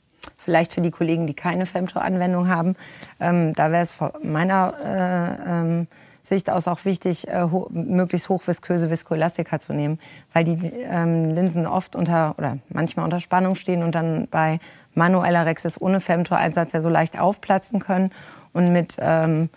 [0.46, 2.76] Vielleicht für die Kollegen, die keine Femto-Anwendung haben,
[3.18, 5.88] ähm, da wäre es von meiner äh, ähm,
[6.22, 9.98] Sicht aus auch wichtig, äh, ho möglichst hochvisköse Viskoelastika zu nehmen,
[10.32, 10.56] weil die
[10.88, 14.60] ähm, Linsen oft unter oder manchmal unter Spannung stehen und dann bei
[14.94, 18.12] manueller Rexis ohne Femto-Einsatz ja so leicht aufplatzen können.
[18.52, 19.50] Und mit ähm,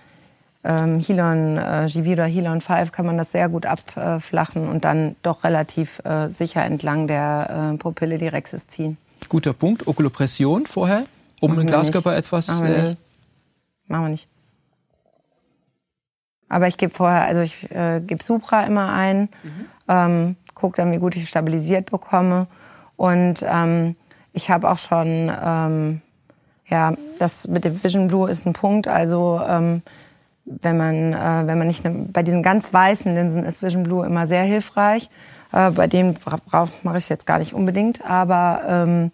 [0.64, 5.16] ähm, Helon äh, GV oder Helon 5 kann man das sehr gut abflachen und dann
[5.22, 8.98] doch relativ äh, sicher entlang der äh, Pupille die Rexis ziehen.
[9.28, 9.88] Guter Punkt.
[9.88, 11.06] Okulopression vorher,
[11.42, 12.48] um Machen den Glaskörper etwas.
[12.48, 12.98] Machen wir, nicht.
[13.88, 14.28] Machen wir nicht.
[16.48, 19.66] Aber ich gebe vorher, also ich äh, gebe Supra immer ein, mhm.
[19.88, 22.48] ähm, gucke dann, wie gut ich stabilisiert bekomme.
[22.96, 23.96] Und ähm,
[24.34, 26.02] ich habe auch schon, ähm,
[26.68, 28.88] ja, das mit dem Vision Blue ist ein Punkt.
[28.88, 29.82] Also ähm,
[30.46, 34.06] wenn man, äh, wenn man nicht ne, bei diesen ganz weißen Linsen ist Vision Blue
[34.06, 35.10] immer sehr hilfreich.
[35.52, 36.16] Äh, bei denen
[36.84, 39.12] mache ich es jetzt gar nicht unbedingt, aber ähm,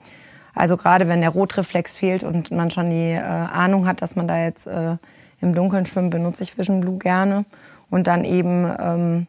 [0.53, 4.27] also gerade wenn der Rotreflex fehlt und man schon die äh, Ahnung hat, dass man
[4.27, 4.97] da jetzt äh,
[5.41, 7.45] im Dunkeln schwimmt, benutze ich Vision Blue gerne
[7.89, 9.27] und dann eben ähm,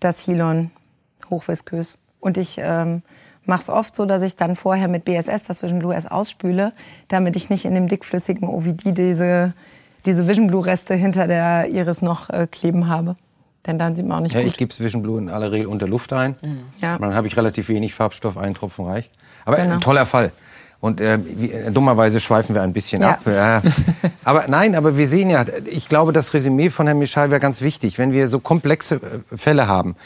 [0.00, 0.70] das Hilon
[1.30, 1.98] hochviskös.
[2.20, 3.02] Und ich ähm,
[3.44, 6.72] mache es oft so, dass ich dann vorher mit BSS das Vision Blue erst ausspüle,
[7.08, 9.54] damit ich nicht in dem dickflüssigen OVD diese,
[10.04, 13.16] diese Vision Blue Reste hinter der Iris noch äh, kleben habe.
[13.66, 14.52] Denn dann sieht man auch nicht ja, gut.
[14.52, 16.36] Ich gebe Vision Blue in aller Regel unter Luft ein.
[16.42, 16.60] Mhm.
[16.80, 16.98] Ja.
[16.98, 19.10] Dann habe ich relativ wenig Farbstoff, ein Tropfen reicht.
[19.44, 19.74] Aber genau.
[19.74, 20.32] ein toller Fall.
[20.80, 23.10] Und äh, wie, äh, dummerweise schweifen wir ein bisschen ja.
[23.10, 23.20] ab.
[23.26, 23.62] Ja.
[24.24, 27.62] Aber nein, aber wir sehen ja, ich glaube, das Resümee von Herrn Michal wäre ganz
[27.62, 29.96] wichtig, wenn wir so komplexe äh, Fälle haben.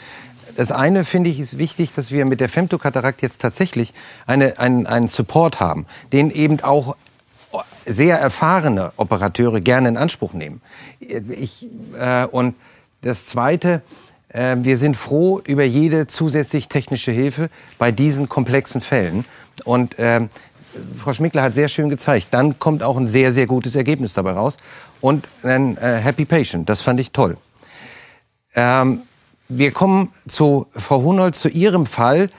[0.55, 3.93] Das eine finde ich ist wichtig, dass wir mit der Femtokatarakt jetzt tatsächlich
[4.25, 6.95] eine, einen, einen Support haben, den eben auch
[7.85, 10.61] sehr erfahrene Operateure gerne in Anspruch nehmen.
[10.99, 11.67] Ich,
[11.99, 12.55] äh, und
[13.03, 13.81] das Zweite,
[14.29, 19.25] äh, wir sind froh über jede zusätzlich technische Hilfe bei diesen komplexen Fällen.
[19.63, 20.21] Und äh,
[20.97, 24.31] Frau Schmickler hat sehr schön gezeigt, dann kommt auch ein sehr, sehr gutes Ergebnis dabei
[24.31, 24.57] raus.
[25.01, 27.37] Und ein äh, Happy Patient, das fand ich toll.
[28.55, 29.01] Ähm,
[29.49, 32.29] wir kommen zu Frau Hunold, zu Ihrem Fall.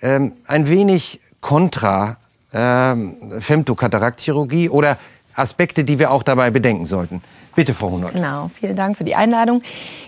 [0.00, 2.18] Ähm, ein wenig kontra
[2.52, 4.98] ähm, Femtokatarakchirurgie oder
[5.34, 7.22] Aspekte, die wir auch dabei bedenken sollten.
[7.54, 8.14] Bitte, Frau Hunold.
[8.14, 9.62] Genau, vielen Dank für die Einladung.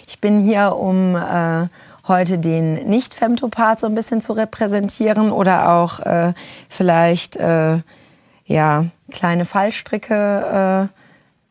[0.07, 1.67] Ich bin hier, um äh,
[2.09, 6.33] heute den Nicht-Femtopart so ein bisschen zu repräsentieren oder auch äh,
[6.69, 7.81] vielleicht äh,
[8.47, 11.04] ja, kleine Fallstricke äh,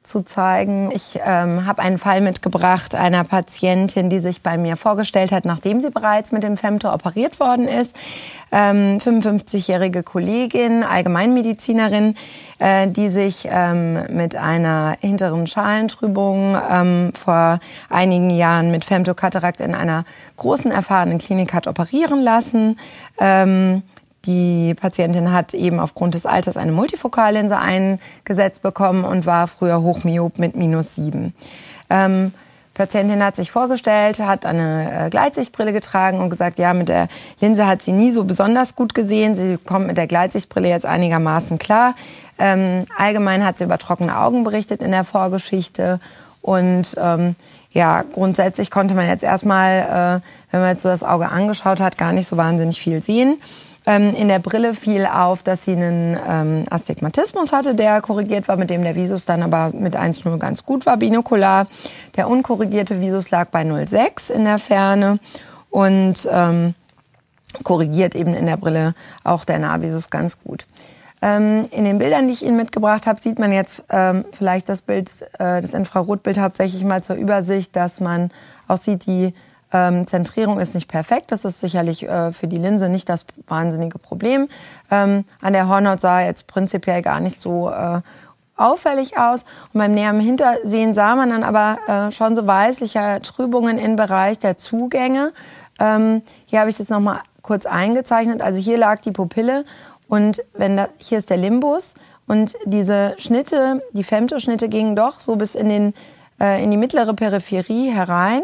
[0.03, 0.91] zu zeigen.
[0.91, 5.81] Ich ähm, habe einen Fall mitgebracht einer Patientin, die sich bei mir vorgestellt hat, nachdem
[5.81, 7.95] sie bereits mit dem Femto operiert worden ist.
[8.51, 12.15] Ähm, 55-jährige Kollegin, Allgemeinmedizinerin,
[12.59, 19.73] äh, die sich ähm, mit einer hinteren Schalentrübung ähm, vor einigen Jahren mit Femtokatarakt in
[19.73, 20.03] einer
[20.37, 22.77] großen erfahrenen Klinik hat operieren lassen.
[23.19, 23.83] Ähm,
[24.25, 30.39] die Patientin hat eben aufgrund des Alters eine Multifokallinse eingesetzt bekommen und war früher Hochmyop
[30.39, 31.33] mit minus sieben.
[31.89, 32.33] Ähm,
[32.73, 37.07] Patientin hat sich vorgestellt, hat eine äh, Gleitsichtbrille getragen und gesagt, ja, mit der
[37.39, 39.35] Linse hat sie nie so besonders gut gesehen.
[39.35, 41.93] Sie kommt mit der Gleitsichtbrille jetzt einigermaßen klar.
[42.39, 45.99] Ähm, allgemein hat sie über trockene Augen berichtet in der Vorgeschichte.
[46.41, 47.35] Und ähm,
[47.71, 51.99] ja, grundsätzlich konnte man jetzt erstmal, äh, wenn man jetzt so das Auge angeschaut hat,
[51.99, 53.37] gar nicht so wahnsinnig viel sehen.
[53.85, 58.55] Ähm, in der Brille fiel auf, dass sie einen ähm, Astigmatismus hatte, der korrigiert war,
[58.55, 61.67] mit dem der Visus dann aber mit 1,0 ganz gut war, binokular.
[62.15, 65.19] Der unkorrigierte Visus lag bei 0,6 in der Ferne
[65.69, 66.75] und ähm,
[67.63, 70.65] korrigiert eben in der Brille auch der Nahvisus ganz gut.
[71.21, 74.81] Ähm, in den Bildern, die ich Ihnen mitgebracht habe, sieht man jetzt ähm, vielleicht das
[74.81, 78.29] Bild, äh, das Infrarotbild hauptsächlich mal zur Übersicht, dass man
[78.67, 79.33] auch sieht, die
[79.73, 81.31] ähm, Zentrierung ist nicht perfekt.
[81.31, 84.47] Das ist sicherlich äh, für die Linse nicht das wahnsinnige Problem.
[84.91, 88.01] Ähm, an der Hornhaut sah jetzt prinzipiell gar nicht so äh,
[88.55, 89.43] auffällig aus.
[89.73, 94.39] Und beim näheren Hintersehen sah man dann aber äh, schon so weißliche Trübungen im Bereich
[94.39, 95.33] der Zugänge.
[95.79, 98.41] Ähm, hier habe ich jetzt noch mal kurz eingezeichnet.
[98.41, 99.65] Also hier lag die Pupille
[100.07, 101.95] und wenn da, hier ist der Limbus
[102.27, 105.93] und diese Schnitte, die Femtoschnitte gingen doch so bis in den
[106.39, 108.43] äh, in die mittlere Peripherie herein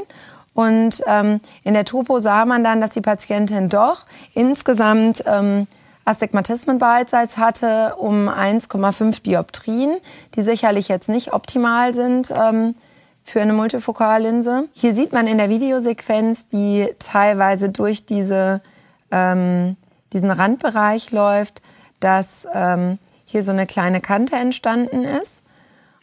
[0.53, 5.67] und ähm, in der Topo sah man dann, dass die Patientin doch insgesamt ähm,
[6.05, 9.97] Astigmatismen beidseits hatte um 1,5 Dioptrien,
[10.35, 12.73] die sicherlich jetzt nicht optimal sind ähm,
[13.23, 14.67] für eine Multifokallinse.
[14.73, 18.61] Hier sieht man in der Videosequenz, die teilweise durch diese,
[19.11, 19.77] ähm,
[20.11, 21.61] diesen Randbereich läuft,
[21.99, 25.43] dass ähm, hier so eine kleine Kante entstanden ist.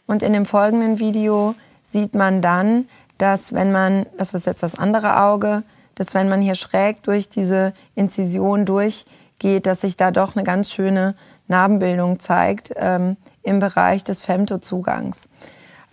[0.05, 4.75] Und in dem folgenden Video sieht man dann, dass wenn man, das ist jetzt das
[4.75, 5.63] andere Auge,
[5.95, 10.71] dass wenn man hier schräg durch diese Inzision durchgeht, dass sich da doch eine ganz
[10.71, 11.15] schöne
[11.47, 15.27] Narbenbildung zeigt ähm, im Bereich des Femtozugangs.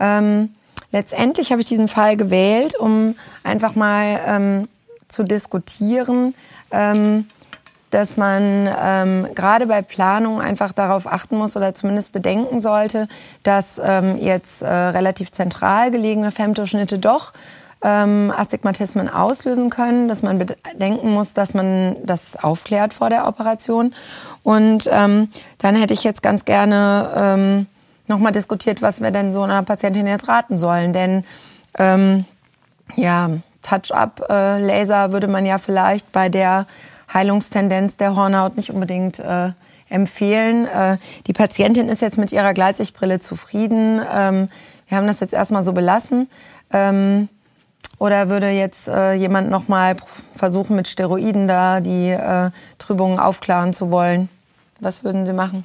[0.01, 0.55] Ähm,
[0.93, 4.69] letztendlich habe ich diesen Fall gewählt, um einfach mal ähm,
[5.09, 6.35] zu diskutieren,
[6.71, 7.29] ähm,
[7.95, 13.07] dass man ähm, gerade bei Planung einfach darauf achten muss oder zumindest bedenken sollte,
[13.45, 17.33] dass ähm, jetzt äh, relativ zentral gelegene Femtoschnitte doch
[17.83, 23.95] ähm, Astigmatismen auslösen können, dass man bedenken muss, dass man das aufklärt vor der Operation.
[24.43, 25.29] Und ähm,
[25.59, 27.67] dann hätte ich jetzt ganz gerne ähm,
[28.09, 30.93] nochmal diskutiert, was wir denn so einer Patientin jetzt raten sollen.
[30.93, 31.25] Denn
[31.79, 32.25] ähm,
[32.97, 33.31] ja,
[33.63, 36.67] Touch-up-Laser äh, würde man ja vielleicht bei der
[37.15, 39.53] Heilungstendenz der Hornhaut nicht unbedingt äh,
[39.89, 40.67] empfehlen.
[40.67, 44.01] Äh, die Patientin ist jetzt mit ihrer Gleitsichtbrille zufrieden.
[44.15, 44.49] Ähm,
[44.89, 46.29] wir haben das jetzt erstmal so belassen.
[46.73, 47.29] Ähm,
[47.99, 49.97] oder würde jetzt äh, jemand noch mal
[50.33, 54.29] versuchen, mit Steroiden da die äh, Trübungen aufklaren zu wollen?
[54.81, 55.65] Was würden Sie machen?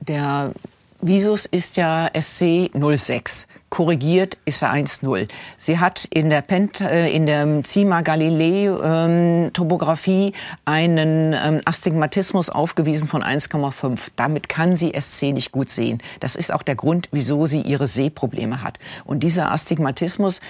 [0.00, 0.52] Der
[1.00, 5.26] Visus ist ja SC 06 korrigiert ist er 1-0.
[5.56, 10.32] Sie hat in der, Pent, äh, in der Cima Galilei ähm, Topographie
[10.64, 13.98] einen ähm, Astigmatismus aufgewiesen von 1,5.
[14.14, 16.00] Damit kann sie SC nicht gut sehen.
[16.20, 18.78] Das ist auch der Grund, wieso sie ihre Sehprobleme hat.
[19.04, 20.40] Und dieser Astigmatismus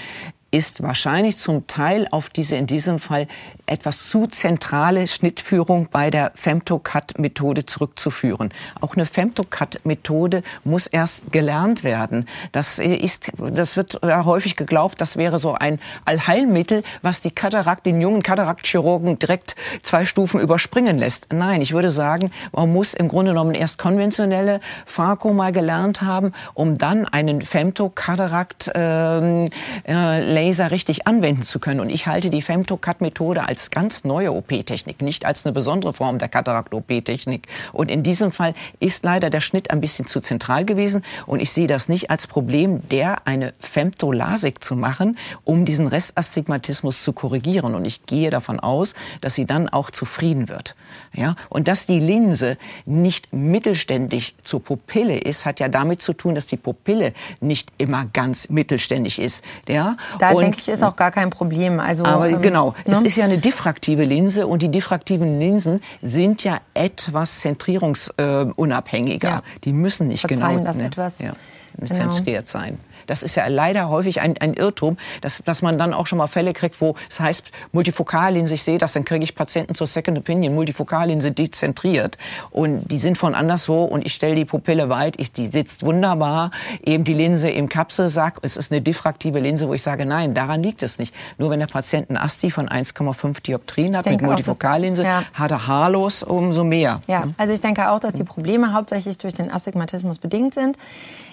[0.54, 3.26] ist wahrscheinlich zum Teil auf diese in diesem Fall
[3.66, 8.52] etwas zu zentrale Schnittführung bei der Femtocut-Methode zurückzuführen.
[8.80, 12.28] Auch eine Femtocut-Methode muss erst gelernt werden.
[12.52, 18.00] Das ist, das wird häufig geglaubt, das wäre so ein Allheilmittel, was die Katarakt, den
[18.00, 21.32] jungen Kataraktchirurgen direkt zwei Stufen überspringen lässt.
[21.32, 26.32] Nein, ich würde sagen, man muss im Grunde genommen erst konventionelle Pharko mal gelernt haben,
[26.52, 31.80] um dann einen Femtokatarakt äh, äh, Laser richtig anwenden zu können.
[31.80, 36.28] Und ich halte die Femtocut-Methode als ganz neue OP-Technik, nicht als eine besondere Form der
[36.28, 37.48] Katarakt-OP-Technik.
[37.72, 41.02] Und in diesem Fall ist leider der Schnitt ein bisschen zu zentral gewesen.
[41.26, 47.02] Und ich sehe das nicht als Problem, der eine Femtolasik zu machen, um diesen Restastigmatismus
[47.02, 47.74] zu korrigieren.
[47.74, 50.74] Und ich gehe davon aus, dass sie dann auch zufrieden wird.
[51.14, 51.36] Ja?
[51.48, 56.46] Und dass die Linse nicht mittelständig zur Pupille ist, hat ja damit zu tun, dass
[56.46, 59.42] die Pupille nicht immer ganz mittelständig ist.
[59.68, 59.96] Ja?
[60.18, 61.80] Da und, denke ich, ist auch gar kein Problem.
[61.80, 62.92] Also, aber ähm, genau, ne?
[62.92, 69.28] es ist ja eine diffraktive Linse und die diffraktiven Linsen sind ja etwas zentrierungsunabhängiger.
[69.28, 69.42] Ja.
[69.64, 71.18] Die müssen nicht Verzeihen genau das ne, etwas.
[71.18, 71.32] Ja,
[71.78, 71.94] genau.
[71.94, 72.78] zentriert sein.
[73.06, 76.26] Das ist ja leider häufig ein, ein Irrtum, dass, dass man dann auch schon mal
[76.26, 80.18] Fälle kriegt, wo es heißt, Multifokallinse, ich sehe das, dann kriege ich Patienten zur Second
[80.18, 82.18] Opinion, Multifokallinse dezentriert.
[82.50, 86.50] Und die sind von anderswo und ich stelle die Pupille weit, ich, die sitzt wunderbar,
[86.84, 90.62] eben die Linse im Kapselsack, es ist eine diffraktive Linse, wo ich sage, nein, daran
[90.62, 91.14] liegt es nicht.
[91.38, 95.22] Nur wenn der Patient ein Asti von 1,5 Dioptrien hat mit Multifokallinse, auch, ja.
[95.34, 97.00] hat er haarlos umso mehr.
[97.06, 100.76] Ja, also ich denke auch, dass die Probleme hauptsächlich durch den Astigmatismus bedingt sind.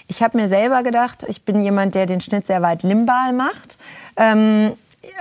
[0.08, 3.78] Ich habe mir selber gedacht, ich bin jemand, der den Schnitt sehr weit limbal macht.
[4.16, 4.72] Ähm,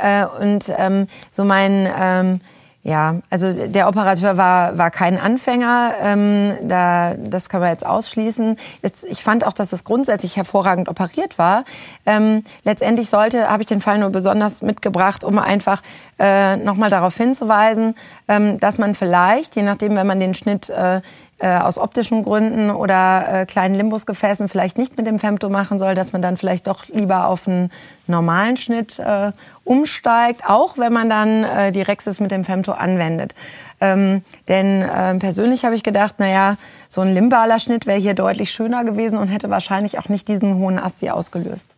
[0.02, 2.42] äh, und ähm, so mein ähm,
[2.84, 8.56] ja, also der Operateur war, war kein Anfänger, ähm, da, das kann man jetzt ausschließen.
[8.82, 11.64] Jetzt, ich fand auch, dass es grundsätzlich hervorragend operiert war.
[12.08, 15.84] Ähm, letztendlich sollte, habe ich den Fall nur besonders mitgebracht, um einfach
[16.18, 17.94] äh, nochmal darauf hinzuweisen,
[18.28, 21.02] ähm, dass man vielleicht, je nachdem, wenn man den Schnitt äh,
[21.42, 25.96] äh, aus optischen Gründen oder äh, kleinen Limbusgefäßen vielleicht nicht mit dem Femto machen soll,
[25.96, 27.72] dass man dann vielleicht doch lieber auf einen
[28.06, 29.32] normalen Schnitt äh,
[29.64, 33.34] umsteigt, auch wenn man dann äh, die Rexis mit dem Femto anwendet.
[33.80, 36.56] Ähm, denn äh, persönlich habe ich gedacht, naja,
[36.88, 40.56] so ein limbaler Schnitt wäre hier deutlich schöner gewesen und hätte wahrscheinlich auch nicht diesen
[40.56, 41.70] hohen Asti ausgelöst.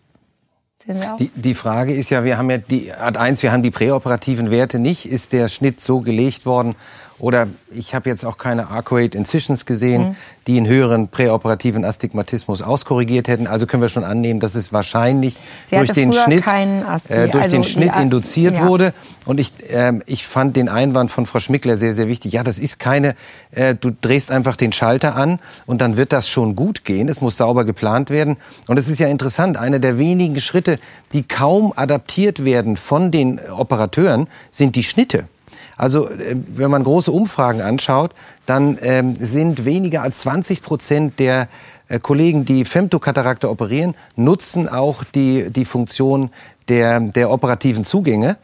[1.20, 4.52] Die, die, Frage ist ja, wir haben ja die Art 1, wir haben die präoperativen
[4.52, 5.06] Werte nicht.
[5.06, 6.76] Ist der Schnitt so gelegt worden,
[7.24, 10.16] oder ich habe jetzt auch keine Arcuate Incisions gesehen, mhm.
[10.46, 13.48] die einen höheren präoperativen Astigmatismus auskorrigiert hätten.
[13.48, 15.38] Also können wir schon annehmen, dass es wahrscheinlich
[15.70, 18.68] durch den Schnitt, äh, durch also den Schnitt induziert ja.
[18.68, 18.94] wurde.
[19.24, 22.34] Und ich, äh, ich fand den Einwand von Frau Schmickler sehr, sehr wichtig.
[22.34, 23.16] Ja, das ist keine,
[23.52, 27.08] äh, du drehst einfach den Schalter an und dann wird das schon gut gehen.
[27.08, 28.36] Es muss sauber geplant werden.
[28.68, 30.78] Und es ist ja interessant, einer der wenigen Schritte,
[31.14, 35.30] die kaum adaptiert werden von den Operateuren, sind die Schnitte.
[35.78, 38.12] Also äh, wenn man große Umfragen anschaut,
[38.46, 41.48] dann ähm, sind weniger als 20 Prozent der
[41.88, 46.30] äh, Kollegen, die Femtokatarakte operieren, nutzen auch die, die Funktion
[46.68, 48.38] der, der operativen Zugänge.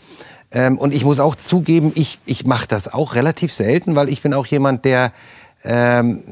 [0.51, 4.21] Ähm, und ich muss auch zugeben, ich, ich mache das auch relativ selten, weil ich
[4.21, 5.11] bin auch jemand, der
[5.63, 6.23] ähm,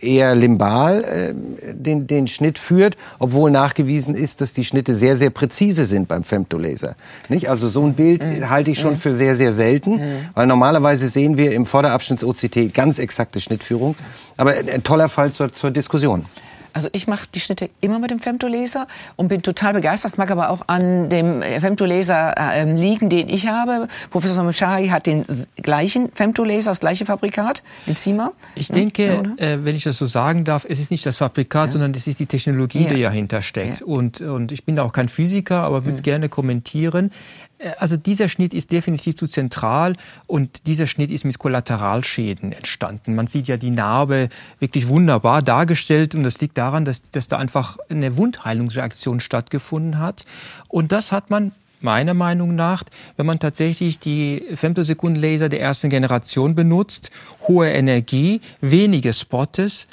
[0.00, 1.34] eher limbal äh,
[1.72, 6.22] den, den Schnitt führt, obwohl nachgewiesen ist, dass die Schnitte sehr, sehr präzise sind beim
[6.22, 6.94] Femtolaser.
[7.28, 7.48] Nicht?
[7.48, 8.50] Also so ein Bild mhm.
[8.50, 8.98] halte ich schon mhm.
[8.98, 10.28] für sehr, sehr selten, mhm.
[10.34, 13.96] weil normalerweise sehen wir im Vorderabschnitts OCT ganz exakte Schnittführung.
[14.36, 16.26] Aber ein toller Fall zur, zur Diskussion.
[16.72, 20.12] Also ich mache die Schnitte immer mit dem Femtolaser und bin total begeistert.
[20.12, 23.88] Das mag aber auch an dem Femtolaser äh, liegen, den ich habe.
[24.10, 25.24] Professor Mishari hat den
[25.56, 28.32] gleichen Femtolaser, das gleiche Fabrikat, den Zima.
[28.54, 31.16] Ich ja, denke, ja, äh, wenn ich das so sagen darf, es ist nicht das
[31.16, 31.72] Fabrikat, ja.
[31.72, 33.82] sondern es ist die Technologie, die dahinter steckt.
[33.82, 37.10] Und, und ich bin auch kein Physiker, aber würde es gerne kommentieren.
[37.62, 39.94] Äh, also dieser Schnitt ist definitiv zu zentral
[40.26, 43.14] und dieser Schnitt ist mit Kollateralschäden entstanden.
[43.14, 47.38] Man sieht ja die Narbe wirklich wunderbar dargestellt und das liegt daran, dass, dass da
[47.38, 50.24] einfach eine Wundheilungsreaktion stattgefunden hat.
[50.68, 52.84] Und das hat man meiner Meinung nach,
[53.16, 57.10] wenn man tatsächlich die Femtosekundenlaser der ersten Generation benutzt,
[57.48, 59.88] hohe Energie, wenige Spottes,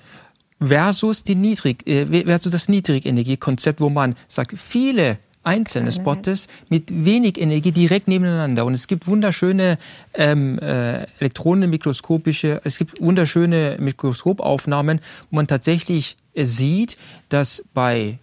[0.62, 5.18] versus, die Niedrig, äh, versus das Niedrigenergiekonzept, wo man sagt, viele
[5.50, 8.66] einzelne Spottes mit wenig Energie direkt nebeneinander.
[8.66, 9.80] Und es gibt wunderschöne
[10.14, 16.98] ähm, äh, elektronenmikroskopische, es gibt wunderschöne Mikroskopaufnahmen, wo man tatsächlich sieht,
[17.30, 18.20] dass bei,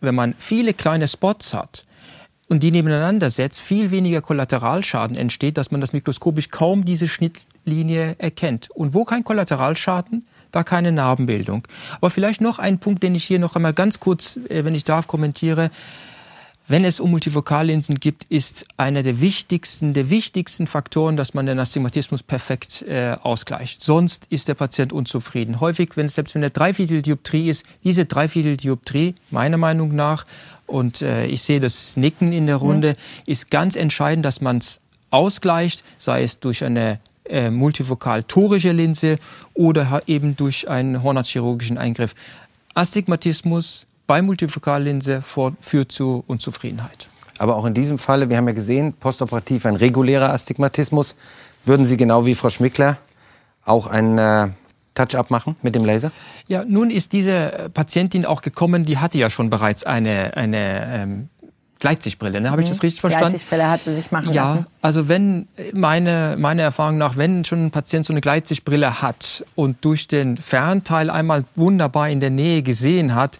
[0.00, 1.84] wenn man viele kleine Spots hat,
[2.48, 8.16] und die nebeneinander setzt, viel weniger Kollateralschaden entsteht, dass man das mikroskopisch kaum diese Schnittlinie
[8.18, 8.70] erkennt.
[8.72, 11.62] Und wo kein Kollateralschaden, da keine Narbenbildung.
[11.98, 14.82] Aber vielleicht noch ein Punkt, den ich hier noch einmal ganz kurz, äh, wenn ich
[14.82, 15.70] darf, kommentiere
[16.70, 21.58] wenn es um Multifokallinsen gibt, ist einer der wichtigsten, der wichtigsten Faktoren, dass man den
[21.58, 23.82] Astigmatismus perfekt äh, ausgleicht.
[23.82, 25.58] Sonst ist der Patient unzufrieden.
[25.58, 30.24] Häufig, wenn es selbst wenn eine Dreivierteldioptrie ist, diese Dreivierteldioptrie, meiner Meinung nach,
[30.66, 33.32] und äh, ich sehe das Nicken in der Runde, mhm.
[33.32, 34.80] ist ganz entscheidend, dass man es
[35.10, 39.18] ausgleicht, sei es durch eine äh, multivokal-torische Linse
[39.54, 42.14] oder eben durch einen hornhautchirurgischen Eingriff.
[42.74, 47.08] Astigmatismus bei Multifokallinse führt zu Unzufriedenheit.
[47.38, 51.14] Aber auch in diesem Falle, wir haben ja gesehen, postoperativ ein regulärer Astigmatismus.
[51.64, 52.96] Würden Sie genau wie Frau Schmickler
[53.64, 54.48] auch einen äh,
[54.96, 56.10] Touch-up machen mit dem Laser?
[56.48, 61.28] Ja, nun ist diese Patientin auch gekommen, die hatte ja schon bereits eine, eine ähm,
[61.78, 62.50] Gleitsichtbrille, ne?
[62.50, 62.86] Habe ich das mhm.
[62.86, 63.28] richtig verstanden?
[63.28, 64.58] Gleitsichtbrille hat sie sich machen ja, lassen.
[64.58, 69.44] Ja, also wenn meine meine Erfahrung nach, wenn schon ein Patient so eine Gleitsichtbrille hat
[69.54, 73.38] und durch den Fernteil einmal wunderbar in der Nähe gesehen hat,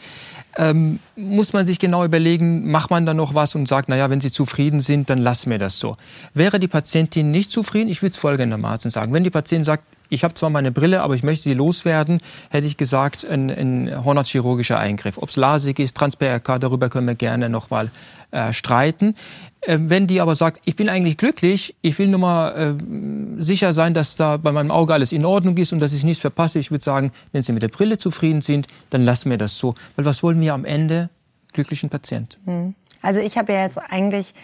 [0.56, 4.20] ähm, muss man sich genau überlegen, macht man da noch was und sagt, naja, wenn
[4.20, 5.96] Sie zufrieden sind, dann lassen wir das so.
[6.34, 9.12] Wäre die Patientin nicht zufrieden, ich würde es folgendermaßen sagen.
[9.12, 12.66] Wenn die Patientin sagt, ich habe zwar meine Brille, aber ich möchte sie loswerden, hätte
[12.66, 15.18] ich gesagt, ein, ein hornhautchirurgischer Eingriff.
[15.18, 17.90] Ob es LASIK ist, Trans-PRK, darüber können wir gerne nochmal
[18.32, 19.14] äh, streiten.
[19.62, 23.72] Äh, wenn die aber sagt, ich bin eigentlich glücklich, ich will nur mal äh, sicher
[23.72, 26.58] sein, dass da bei meinem Auge alles in Ordnung ist und dass ich nichts verpasse,
[26.58, 29.74] ich würde sagen, wenn Sie mit der Brille zufrieden sind, dann lassen wir das so.
[29.96, 31.10] Weil was wollen wir am Ende?
[31.52, 32.38] Glücklichen Patient.
[32.44, 32.74] Hm.
[33.02, 34.34] Also ich habe ja jetzt eigentlich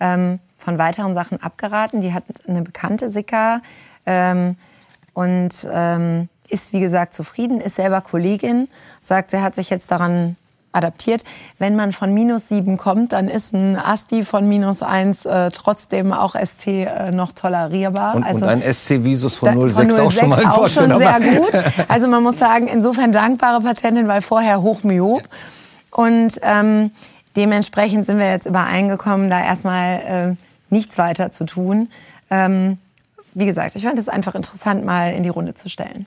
[0.00, 2.00] ähm, von weiteren Sachen abgeraten.
[2.00, 3.60] Die hat eine bekannte Sika.
[4.04, 4.56] Ähm,
[5.12, 8.68] und ähm, ist, wie gesagt, zufrieden, ist selber Kollegin,
[9.00, 10.36] sagt, sie hat sich jetzt daran
[10.76, 11.24] adaptiert.
[11.58, 16.12] Wenn man von minus 7 kommt, dann ist ein ASTI von minus 1 äh, trotzdem
[16.12, 18.14] auch ST äh, noch tolerierbar.
[18.14, 21.52] Und, also, und ein SC-Visus von 0,6 auch schon mal ein auch schon sehr gut.
[21.88, 25.22] Also man muss sagen, insofern dankbare Patientin, weil vorher hochmyop.
[25.90, 26.90] Und ähm,
[27.36, 31.88] dementsprechend sind wir jetzt übereingekommen, da erstmal äh, nichts weiter zu tun.
[32.30, 32.78] Ähm,
[33.34, 36.06] wie gesagt, ich fand es einfach interessant, mal in die Runde zu stellen.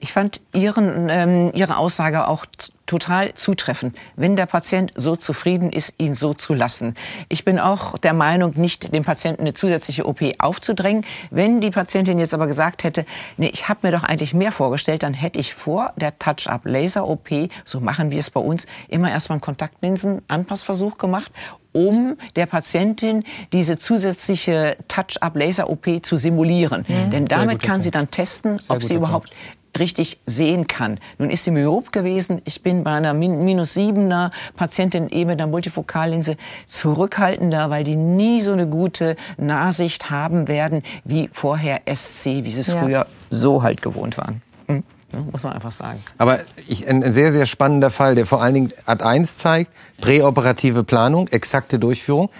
[0.00, 2.46] Ich fand Ihren, ähm, Ihre Aussage auch
[2.86, 3.96] total zutreffend.
[4.16, 6.94] Wenn der Patient so zufrieden ist, ihn so zu lassen.
[7.28, 11.04] Ich bin auch der Meinung, nicht dem Patienten eine zusätzliche OP aufzudrängen.
[11.30, 15.04] Wenn die Patientin jetzt aber gesagt hätte, nee, ich habe mir doch eigentlich mehr vorgestellt,
[15.04, 19.42] dann hätte ich vor der Touch-up-Laser-OP, so machen wir es bei uns, immer erstmal einen
[19.42, 21.30] Kontaktlinsen-Anpassversuch gemacht
[21.72, 23.22] um der Patientin
[23.52, 26.84] diese zusätzliche Touch-up-Laser-OP zu simulieren.
[26.88, 27.10] Mhm.
[27.12, 27.84] Denn damit kann Punkt.
[27.84, 30.98] sie dann testen, Sehr ob sie überhaupt Punkt richtig sehen kann.
[31.18, 32.42] Nun ist sie myop gewesen.
[32.44, 38.40] Ich bin bei einer minus siebener Patientin eben mit einer Multifokallinse zurückhaltender, weil die nie
[38.40, 42.80] so eine gute Nahsicht haben werden wie vorher SC, wie sie es ja.
[42.80, 44.42] früher so halt gewohnt waren.
[44.66, 44.82] Hm?
[45.30, 46.00] muss man einfach sagen.
[46.18, 49.72] Aber ich, ein, ein, sehr, sehr spannender Fall, der vor allen Dingen Ad 1 zeigt,
[50.00, 52.30] präoperative Planung, exakte Durchführung.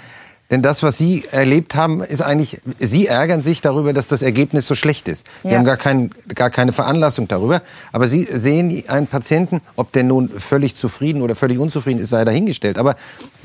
[0.51, 4.67] Denn das, was Sie erlebt haben, ist eigentlich, Sie ärgern sich darüber, dass das Ergebnis
[4.67, 5.27] so schlecht ist.
[5.45, 5.59] Sie ja.
[5.59, 7.63] haben gar, kein, gar keine Veranlassung darüber.
[7.93, 12.25] Aber Sie sehen einen Patienten, ob der nun völlig zufrieden oder völlig unzufrieden ist, sei
[12.25, 12.79] dahingestellt.
[12.79, 12.97] Aber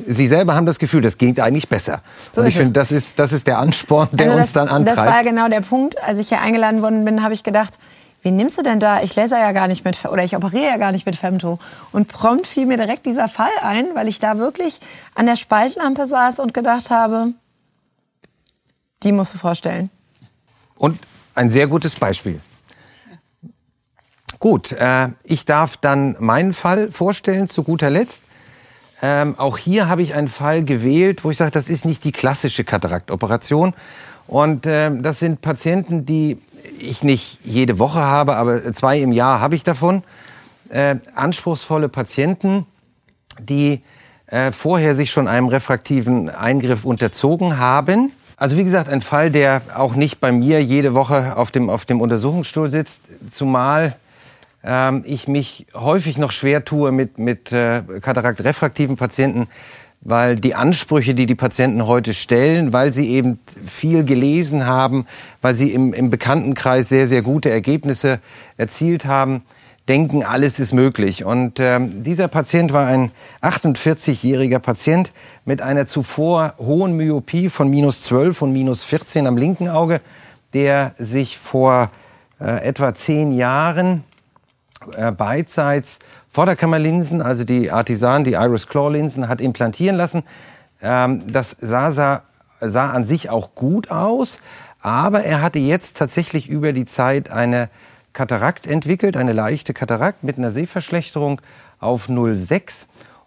[0.06, 2.02] Sie selber haben das Gefühl, das geht eigentlich besser.
[2.32, 4.68] So Und ich finde, das ist, das ist der Ansporn, der also das, uns dann
[4.68, 4.98] antreibt.
[4.98, 6.02] Das war genau der Punkt.
[6.04, 7.78] Als ich hier eingeladen worden bin, habe ich gedacht,
[8.26, 9.04] wie nimmst du denn da?
[9.04, 11.60] Ich laser ja gar nicht mit, oder ich operiere ja gar nicht mit Femto.
[11.92, 14.80] Und prompt fiel mir direkt dieser Fall ein, weil ich da wirklich
[15.14, 17.34] an der Spaltlampe saß und gedacht habe,
[19.04, 19.92] die musst du vorstellen.
[20.76, 20.98] Und
[21.36, 22.42] ein sehr gutes Beispiel.
[24.40, 28.24] Gut, äh, ich darf dann meinen Fall vorstellen zu guter Letzt.
[29.04, 32.12] Ähm, auch hier habe ich einen Fall gewählt, wo ich sage, das ist nicht die
[32.12, 33.76] klassische Kataraktoperation.
[34.26, 36.40] Und äh, das sind Patienten, die
[36.80, 40.04] ich nicht jede Woche habe, aber zwei im Jahr habe ich davon.
[40.70, 42.66] Äh, anspruchsvolle Patienten,
[43.40, 43.82] die
[44.28, 48.12] äh, vorher sich schon einem refraktiven Eingriff unterzogen haben.
[48.38, 51.86] Also wie gesagt, ein Fall, der auch nicht bei mir jede Woche auf dem, auf
[51.86, 53.02] dem Untersuchungsstuhl sitzt,
[53.32, 53.96] zumal
[54.64, 59.48] ähm, ich mich häufig noch schwer tue mit, mit äh, Katarakt-refraktiven Patienten,
[60.06, 65.06] weil die Ansprüche, die die Patienten heute stellen, weil sie eben viel gelesen haben,
[65.42, 68.22] weil sie im, im Bekanntenkreis sehr, sehr gute Ergebnisse
[68.56, 69.42] erzielt haben,
[69.88, 71.26] denken, alles ist möglich.
[71.26, 75.12] Und ähm, dieser Patient war ein 48-jähriger Patient
[75.44, 80.02] mit einer zuvor hohen Myopie von minus 12 und minus 14 am linken Auge,
[80.54, 81.90] der sich vor
[82.40, 84.04] äh, etwa zehn Jahren
[84.96, 86.00] äh, beidseits
[86.30, 90.24] Vorderkammerlinsen, also die Artisan, die Iris Claw Linsen, hat implantieren lassen.
[90.82, 92.24] Ähm, das sah, sah,
[92.60, 94.40] sah an sich auch gut aus,
[94.82, 97.70] aber er hatte jetzt tatsächlich über die Zeit eine
[98.14, 101.42] Katarakt entwickelt, eine leichte Katarakt mit einer Sehverschlechterung
[101.80, 102.86] auf 0,6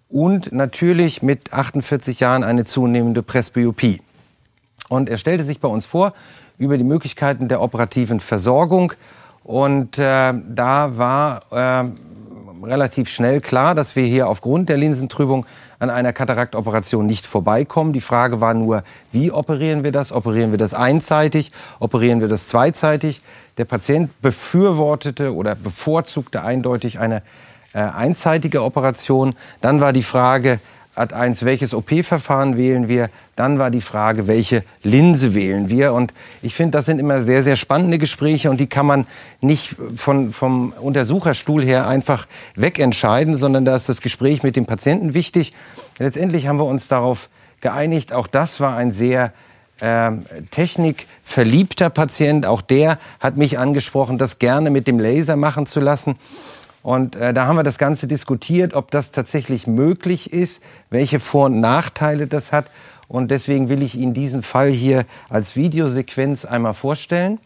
[0.08, 4.00] und natürlich mit 48 Jahren eine zunehmende Presbyopie.
[4.88, 6.14] Und er stellte sich bei uns vor
[6.56, 8.92] über die Möglichkeiten der operativen Versorgung.
[9.48, 15.46] Und äh, da war äh, relativ schnell klar, dass wir hier aufgrund der Linsentrübung
[15.78, 17.94] an einer Kataraktoperation nicht vorbeikommen.
[17.94, 20.12] Die Frage war nur, wie operieren wir das?
[20.12, 21.50] Operieren wir das einseitig?
[21.80, 23.22] Operieren wir das zweizeitig?
[23.56, 27.22] Der Patient befürwortete oder bevorzugte eindeutig eine
[27.72, 29.34] äh, einseitige Operation.
[29.62, 30.60] Dann war die Frage,
[30.98, 33.08] Ad 1, welches OP-Verfahren wählen wir?
[33.36, 35.92] Dann war die Frage, welche Linse wählen wir?
[35.92, 39.06] Und ich finde, das sind immer sehr, sehr spannende Gespräche und die kann man
[39.40, 42.26] nicht von, vom Untersucherstuhl her einfach
[42.56, 45.52] wegentscheiden, sondern da ist das Gespräch mit dem Patienten wichtig.
[45.98, 47.28] Letztendlich haben wir uns darauf
[47.60, 49.32] geeinigt, auch das war ein sehr
[49.80, 50.10] äh,
[50.50, 52.44] technikverliebter Patient.
[52.44, 56.16] Auch der hat mich angesprochen, das gerne mit dem Laser machen zu lassen.
[56.88, 61.44] Und äh, da haben wir das Ganze diskutiert, ob das tatsächlich möglich ist, welche Vor-
[61.44, 62.64] und Nachteile das hat.
[63.08, 67.40] Und deswegen will ich Ihnen diesen Fall hier als Videosequenz einmal vorstellen.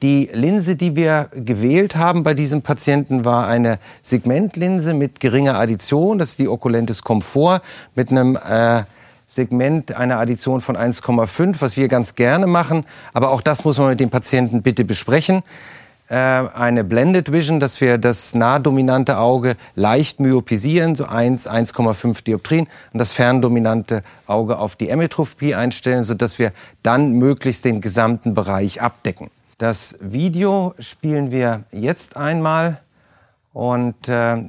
[0.00, 6.16] Die Linse, die wir gewählt haben bei diesem Patienten, war eine Segmentlinse mit geringer Addition.
[6.16, 7.60] Das ist die Oculentes Comfort
[7.94, 8.84] mit einem äh,
[9.28, 12.86] Segment einer Addition von 1,5, was wir ganz gerne machen.
[13.12, 15.42] Aber auch das muss man mit dem Patienten bitte besprechen.
[16.08, 22.66] Äh, eine Blended Vision, dass wir das nahdominante Auge leicht myopisieren, so 1, 1,5 Dioptrien,
[22.92, 28.82] und das ferndominante Auge auf die Emmetropie einstellen, sodass wir dann möglichst den gesamten Bereich
[28.82, 29.30] abdecken.
[29.58, 32.80] Das Video spielen wir jetzt einmal
[33.52, 34.42] und äh,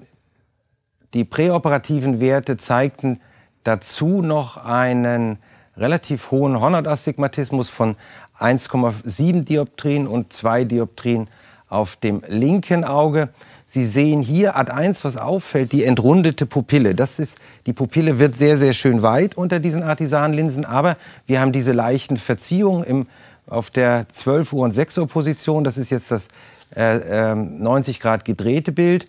[1.14, 3.22] die präoperativen Werte zeigten
[3.64, 5.38] dazu noch einen
[5.78, 7.95] relativ hohen Hornhautastigmatismus von
[8.39, 11.28] 1,7 Dioptrien und 2 Dioptrien
[11.74, 13.30] auf dem linken Auge.
[13.65, 16.93] Sie sehen hier Art 1, was auffällt, die entrundete Pupille.
[16.93, 20.95] Das ist, die Pupille wird sehr, sehr schön weit unter diesen Artisanlinsen, aber
[21.26, 23.07] wir haben diese leichten Verziehungen im,
[23.47, 25.63] auf der 12 Uhr und 6 Uhr Position.
[25.63, 26.28] Das ist jetzt das
[26.76, 29.07] äh, äh, 90 Grad gedrehte Bild.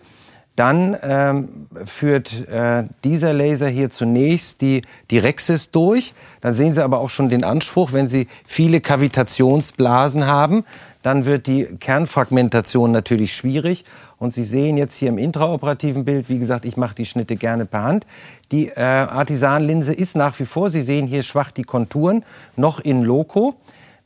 [0.55, 6.13] Dann ähm, führt äh, dieser Laser hier zunächst die, die Rexis durch.
[6.39, 10.63] Dann sehen Sie aber auch schon den Anspruch, wenn Sie viele Kavitationsblasen haben,
[11.05, 13.85] dann wird die Kernfragmentation natürlich schwierig.
[14.17, 17.67] Und Sie sehen jetzt hier im intraoperativen Bild, wie gesagt, ich mache die Schnitte gerne
[17.67, 18.07] per Hand.
[18.51, 22.23] Die äh, Artisanlinse ist nach wie vor, Sie sehen hier schwach die Konturen,
[22.55, 23.53] noch in Loco.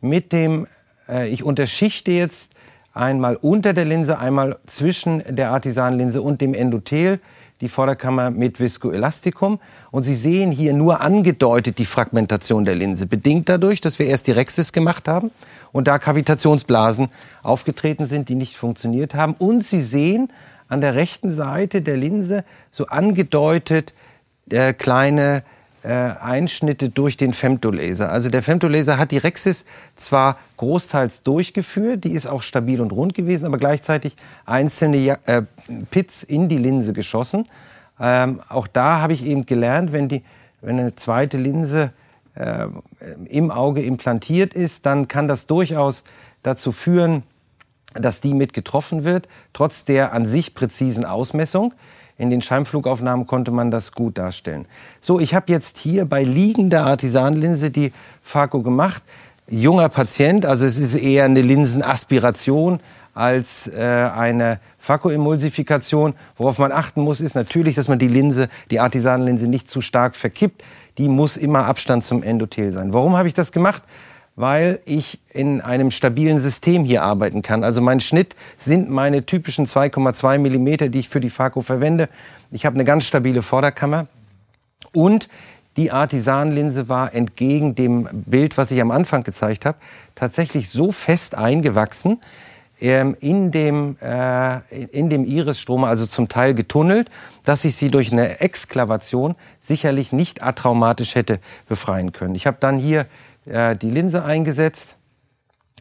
[0.01, 0.67] Mit dem,
[1.07, 2.55] äh, ich unterschichte jetzt
[2.93, 7.21] einmal unter der Linse, einmal zwischen der Artisanlinse und dem Endothel,
[7.61, 9.61] die Vorderkammer mit Viscoelastikum.
[9.91, 14.27] Und Sie sehen hier nur angedeutet die Fragmentation der Linse, bedingt dadurch, dass wir erst
[14.27, 15.31] die Rexis gemacht haben
[15.71, 17.09] und da Kavitationsblasen
[17.43, 19.35] aufgetreten sind, die nicht funktioniert haben.
[19.37, 20.31] Und Sie sehen
[20.67, 23.93] an der rechten Seite der Linse so angedeutet
[24.51, 25.43] äh, kleine
[25.83, 28.11] äh, Einschnitte durch den Femtolaser.
[28.11, 29.65] Also der Femtolaser hat die Rexis
[29.95, 34.15] zwar großteils durchgeführt, die ist auch stabil und rund gewesen, aber gleichzeitig
[34.45, 35.43] einzelne äh,
[35.89, 37.47] Pits in die Linse geschossen.
[37.99, 40.23] Ähm, auch da habe ich eben gelernt, wenn, die,
[40.61, 41.91] wenn eine zweite Linse
[42.39, 42.67] äh,
[43.25, 46.03] im Auge implantiert ist, dann kann das durchaus
[46.41, 47.23] dazu führen,
[47.93, 51.73] dass die mit getroffen wird, trotz der an sich präzisen Ausmessung.
[52.17, 54.67] In den Scheimpflugaufnahmen konnte man das gut darstellen.
[54.99, 59.03] So, ich habe jetzt hier bei liegender Artisanlinse die Phaco gemacht.
[59.47, 62.79] Junger Patient, also es ist eher eine Linsenaspiration
[63.15, 66.13] als äh, eine Phacoemulsifikation.
[66.37, 70.15] Worauf man achten muss, ist natürlich, dass man die Linse, die Artisanlinse nicht zu stark
[70.15, 70.63] verkippt.
[70.99, 72.93] Die muss immer Abstand zum Endothel sein.
[72.93, 73.81] Warum habe ich das gemacht?
[74.39, 77.61] weil ich in einem stabilen System hier arbeiten kann.
[77.61, 82.07] Also mein Schnitt sind meine typischen 2,2 Millimeter, die ich für die Phaco verwende.
[82.49, 84.07] Ich habe eine ganz stabile Vorderkammer
[84.93, 85.27] und
[85.75, 89.77] die Artisanlinse war entgegen dem Bild, was ich am Anfang gezeigt habe,
[90.15, 92.21] tatsächlich so fest eingewachsen
[92.79, 94.59] in dem, äh,
[94.91, 97.09] in dem Irisstrom, also zum Teil getunnelt,
[97.43, 102.35] dass ich sie durch eine Exklavation sicherlich nicht atraumatisch hätte befreien können.
[102.35, 103.05] Ich habe dann hier
[103.45, 104.95] äh, die Linse eingesetzt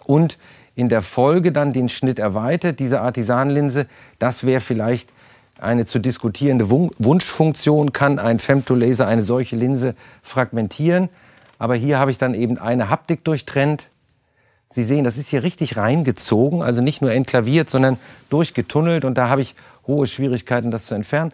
[0.05, 0.39] und
[0.75, 2.79] in der Folge dann den Schnitt erweitert.
[2.79, 3.87] Diese Artisanlinse,
[4.19, 5.13] das wäre vielleicht
[5.61, 11.09] eine zu diskutierende Wunschfunktion, kann ein Femtolaser eine solche Linse fragmentieren.
[11.59, 13.89] Aber hier habe ich dann eben eine Haptik durchtrennt.
[14.71, 17.99] Sie sehen, das ist hier richtig reingezogen, also nicht nur enklaviert, sondern
[18.29, 19.05] durchgetunnelt.
[19.05, 19.55] Und da habe ich
[19.87, 21.33] hohe Schwierigkeiten, das zu entfernen.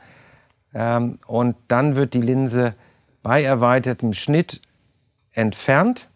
[0.72, 2.74] Ähm, und dann wird die Linse
[3.22, 4.60] bei erweitertem Schnitt
[5.32, 6.08] entfernt.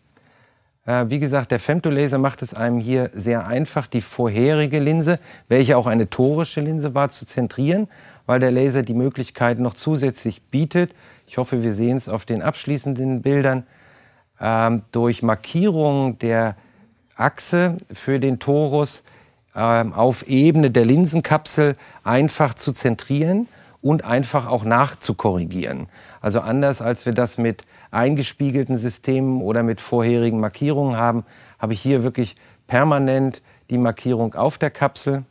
[0.86, 5.76] Äh, wie gesagt, der Femtolaser macht es einem hier sehr einfach, die vorherige Linse, welche
[5.76, 7.88] auch eine torische Linse war, zu zentrieren,
[8.26, 10.94] weil der Laser die Möglichkeit noch zusätzlich bietet.
[11.26, 13.66] Ich hoffe, wir sehen es auf den abschließenden Bildern,
[14.40, 16.56] ähm, durch Markierung der
[17.18, 19.02] Achse für den Torus
[19.54, 23.48] ähm, auf Ebene der Linsenkapsel einfach zu zentrieren
[23.82, 25.88] und einfach auch nachzukorrigieren.
[26.20, 31.24] Also anders als wir das mit eingespiegelten Systemen oder mit vorherigen Markierungen haben,
[31.58, 35.24] habe ich hier wirklich permanent die Markierung auf der Kapsel.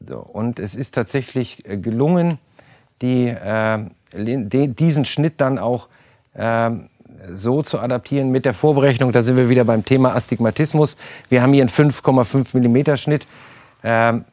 [0.00, 2.38] So, und es ist tatsächlich äh, gelungen,
[3.02, 3.84] die, äh,
[4.14, 5.88] diesen Schnitt dann auch
[6.34, 6.70] äh,
[7.32, 9.12] so zu adaptieren mit der Vorberechnung.
[9.12, 10.96] Da sind wir wieder beim Thema Astigmatismus.
[11.28, 13.26] Wir haben hier einen 5,5 Millimeter Schnitt.
[13.84, 14.24] Ähm,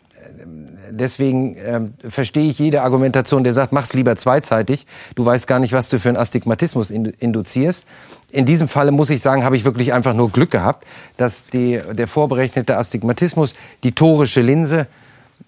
[0.92, 4.86] deswegen äh, verstehe ich jede Argumentation, der sagt, mach's lieber zweizeitig.
[5.16, 7.88] Du weißt gar nicht, was du für einen Astigmatismus induzierst.
[8.32, 10.86] In diesem Falle muss ich sagen, habe ich wirklich einfach nur Glück gehabt,
[11.18, 14.88] dass die, der vorberechnete Astigmatismus, die torische Linse,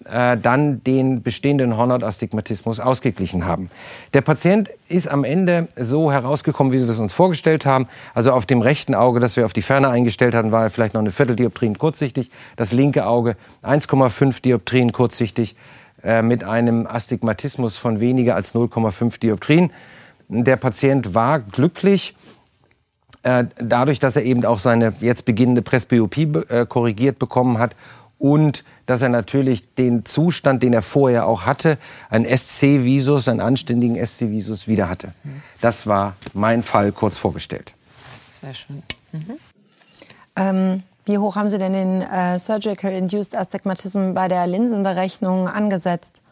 [0.04, 3.70] äh, dann den bestehenden Hornhautastigmatismus ausgeglichen haben.
[4.14, 7.86] Der Patient ist am Ende so herausgekommen, wie wir es uns vorgestellt haben.
[8.14, 10.94] Also auf dem rechten Auge, das wir auf die Ferne eingestellt hatten, war er vielleicht
[10.94, 12.30] noch eine Vierteldioptrien kurzsichtig.
[12.56, 15.56] Das linke Auge 1,5 Dioptrien kurzsichtig
[16.02, 19.70] äh, mit einem Astigmatismus von weniger als 0,5 Dioptrien.
[20.28, 22.16] Der Patient war glücklich
[23.22, 27.76] äh, dadurch, dass er eben auch seine jetzt beginnende Presbyopie äh, korrigiert bekommen hat
[28.22, 31.76] und dass er natürlich den Zustand, den er vorher auch hatte,
[32.08, 35.12] ein SC-Visus, einen anständigen SC-Visus wieder hatte.
[35.60, 37.74] Das war mein Fall kurz vorgestellt.
[38.40, 38.82] Sehr schön.
[39.10, 39.38] Mhm.
[40.36, 46.22] Ähm, Wie hoch haben Sie denn den äh, Surgical Induced Astigmatism bei der Linsenberechnung angesetzt?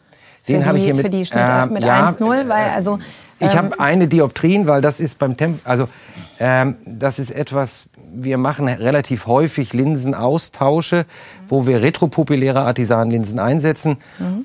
[0.43, 2.99] Für Den habe ich hier mit, für die Schnitte äh, mit ja, 1,0, weil also
[3.39, 5.89] Ich ähm, habe eine Dioptrien, weil das ist beim Temp, also
[6.39, 7.83] ähm, das ist etwas,
[8.13, 11.05] wir machen relativ häufig Linsenaustausche,
[11.47, 13.97] wo wir retropupilläre Artisanlinsen einsetzen.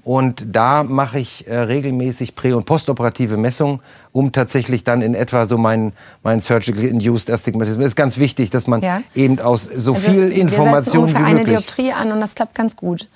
[0.05, 3.81] Und da mache ich äh, regelmäßig prä- und postoperative Messungen,
[4.13, 5.93] um tatsächlich dann in etwa so meinen
[6.23, 7.81] mein Surgical Induced Astigmatism.
[7.81, 9.03] Es ist ganz wichtig, dass man Ja.
[9.15, 11.57] eben aus so Also viel Information wie eine möglich.
[11.57, 13.09] Dioptrie an und das klappt ganz gut.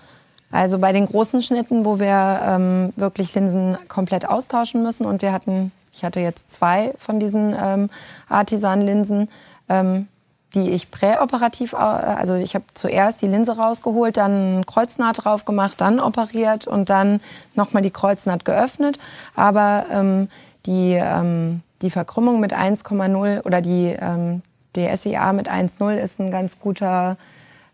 [0.53, 5.33] Also bei den großen Schnitten, wo wir ähm, wirklich Linsen komplett austauschen müssen und wir
[5.33, 7.89] hatten, ich hatte jetzt zwei von diesen ähm,
[8.29, 9.29] Artisan-Linsen,
[9.69, 10.09] ähm,
[10.55, 15.81] die ich präoperativ, au- also ich habe zuerst die Linse rausgeholt, dann Kreuznaht drauf gemacht,
[15.81, 17.21] dann operiert und dann
[17.55, 18.99] nochmal die Kreuznaht geöffnet.
[19.37, 20.29] Aber ähm,
[20.67, 24.43] die, ähm, die Verkrümmung mit 1,0 oder die, ähm,
[24.77, 27.17] die SEA mit 1,0 ist ein ganz guter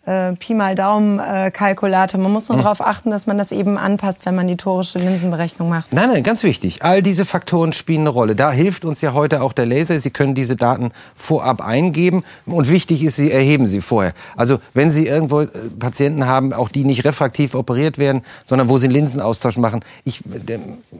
[0.07, 2.21] äh, Pi mal Daumen äh, Kalkulator.
[2.21, 5.69] Man muss nur darauf achten, dass man das eben anpasst, wenn man die torische Linsenberechnung
[5.69, 5.93] macht.
[5.93, 6.83] Nein, nein, ganz wichtig.
[6.83, 8.37] All diese Faktoren spielen eine Rolle.
[8.37, 9.99] Da hilft uns ja heute auch der Laser.
[9.99, 12.25] Sie können diese Daten vorab eingeben.
[12.47, 14.15] Und wichtig ist, Sie erheben sie vorher.
[14.37, 15.49] Also wenn Sie irgendwo äh,
[15.79, 19.81] Patienten haben, auch die nicht refraktiv operiert werden, sondern wo Sie einen Linsenaustausch machen.
[20.05, 20.23] Ich,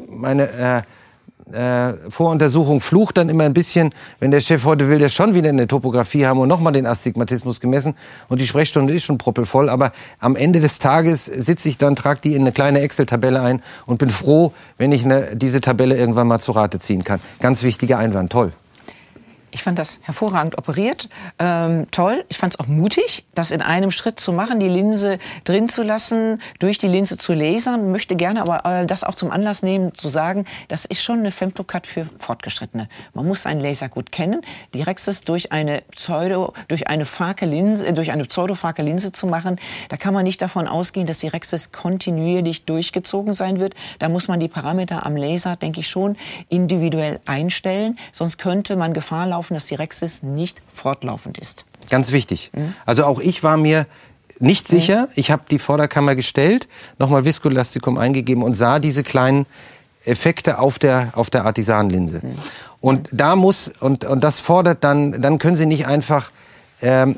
[0.09, 0.85] meine
[1.53, 5.49] äh, Voruntersuchung flucht dann immer ein bisschen, wenn der Chef heute will, der schon wieder
[5.49, 7.95] eine Topographie haben und nochmal den Astigmatismus gemessen
[8.29, 12.21] und die Sprechstunde ist schon proppelvoll, aber am Ende des Tages sitze ich dann, trage
[12.23, 16.27] die in eine kleine Excel-Tabelle ein und bin froh, wenn ich eine, diese Tabelle irgendwann
[16.27, 17.21] mal zu Rate ziehen kann.
[17.41, 18.53] Ganz wichtiger Einwand, toll.
[19.57, 22.27] Ich fand das hervorragend operiert, ähm, toll.
[22.29, 25.83] Ich fand es auch mutig, das in einem Schritt zu machen, die Linse drin zu
[25.83, 27.91] lassen, durch die Linse zu lasern.
[27.91, 31.31] Möchte gerne aber äh, das auch zum Anlass nehmen, zu sagen, das ist schon eine
[31.31, 32.91] Femtocut für Fortgeschrittene.
[33.15, 34.43] Man muss seinen Laser gut kennen.
[34.75, 39.27] Die Rexis durch eine Pseudo, durch eine Farke Linse, äh, durch eine pseudofarke Linse zu
[39.27, 39.57] machen,
[39.89, 43.75] da kann man nicht davon ausgehen, dass die Rexis kontinuierlich durchgezogen sein wird.
[44.01, 46.19] Da muss man die Parameter am Laser, denke ich, schon
[46.51, 47.99] individuell einstellen.
[48.13, 51.65] Sonst könnte man Gefahr laufen, dass die Rexis nicht fortlaufend ist.
[51.89, 52.51] Ganz wichtig.
[52.85, 53.87] Also auch ich war mir
[54.39, 55.09] nicht sicher.
[55.15, 56.69] Ich habe die Vorderkammer gestellt,
[56.99, 59.47] nochmal Viskolastikum eingegeben und sah diese kleinen
[60.05, 62.21] Effekte auf der, auf der Artisanlinse.
[62.81, 66.31] Und da muss, und, und das fordert dann, dann können Sie nicht einfach
[66.83, 67.17] ähm,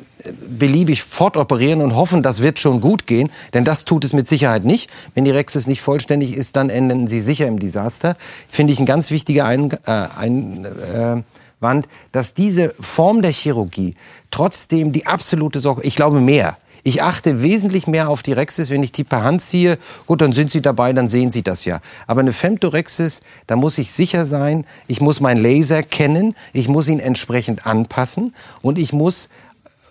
[0.49, 4.64] beliebig fortoperieren und hoffen, das wird schon gut gehen, denn das tut es mit Sicherheit
[4.64, 4.89] nicht.
[5.14, 8.16] Wenn die Rexis nicht vollständig ist, dann enden Sie sicher im Desaster.
[8.49, 11.22] Finde ich ein ganz wichtiger ein, äh, ein, äh,
[11.61, 13.94] Wand, dass diese Form der Chirurgie
[14.30, 18.82] trotzdem die absolute Sorge, ich glaube mehr, ich achte wesentlich mehr auf die Rexis, wenn
[18.82, 19.78] ich die per Hand ziehe.
[20.06, 21.80] Gut, dann sind sie dabei, dann sehen sie das ja.
[22.06, 26.88] Aber eine Femtorexis, da muss ich sicher sein, ich muss meinen Laser kennen, ich muss
[26.88, 29.28] ihn entsprechend anpassen und ich muss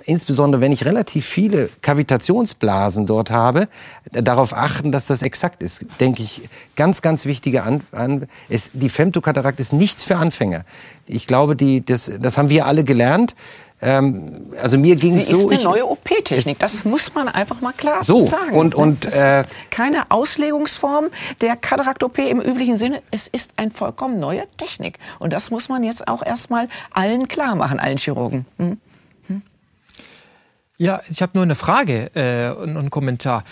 [0.07, 3.67] insbesondere wenn ich relativ viele Kavitationsblasen dort habe,
[4.11, 5.85] darauf achten, dass das exakt ist.
[5.99, 10.63] Denke ich, ganz, ganz wichtige an, an ist, die Femtokatarakt ist nichts für Anfänger.
[11.05, 13.35] Ich glaube, die, das, das haben wir alle gelernt.
[13.79, 15.47] Ähm, also mir ging es ist so.
[15.49, 16.57] eine ich- neue OP-Technik.
[16.57, 18.55] Das muss man einfach mal klar So, sagen.
[18.57, 21.07] und- und, das äh, ist keine Auslegungsform
[21.41, 23.03] der Katarakt-OP im üblichen Sinne.
[23.11, 24.97] Es ist eine vollkommen neue Technik.
[25.19, 28.45] Und das muss man jetzt auch erstmal allen klar machen, allen Chirurgen.
[28.57, 28.79] Hm?
[30.77, 33.43] Ja, ich habe nur eine Frage äh, und, einen Kommentar.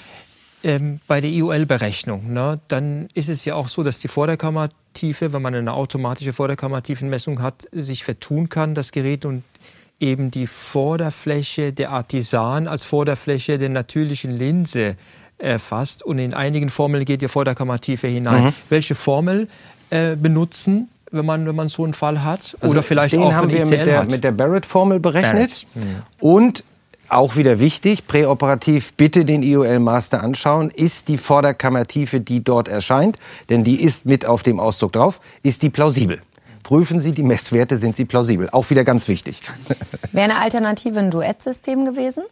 [0.64, 5.42] Ähm, bei der IOL-Berechnung, ne, dann ist es ja auch so, dass die Vorderkammertiefe, wenn
[5.42, 9.44] man eine automatische Vorderkammertiefenmessung hat, sich vertun kann, das Gerät und
[10.00, 14.96] eben die Vorderfläche der Artisan als Vorderfläche der natürlichen Linse
[15.38, 16.04] erfasst.
[16.04, 18.54] Und in einigen Formeln geht die Vorderkammertiefe hinein.
[18.70, 19.48] Welche Formel
[19.90, 22.58] äh, benutzen, wenn man, wenn man so einen Fall hat?
[22.62, 24.12] Oder vielleicht Also den auch, haben wir mit der, hat?
[24.12, 25.66] mit der Barrett-Formel berechnet.
[25.74, 26.64] Barrett, Und
[27.10, 30.72] auch wieder wichtig, präoperativ bitte den IOL-Master anschauen.
[30.72, 33.18] Ist die Vorderkammertiefe, die dort erscheint,
[33.49, 36.22] denn die ist mit auf dem Ausdruck drauf, ist die plausibel?
[36.64, 38.49] Prüfen Sie die Messwerte, sind sie plausibel?
[38.51, 39.41] Auch wieder ganz wichtig.
[40.12, 42.24] Wäre eine Alternative ein Duettsystem gewesen?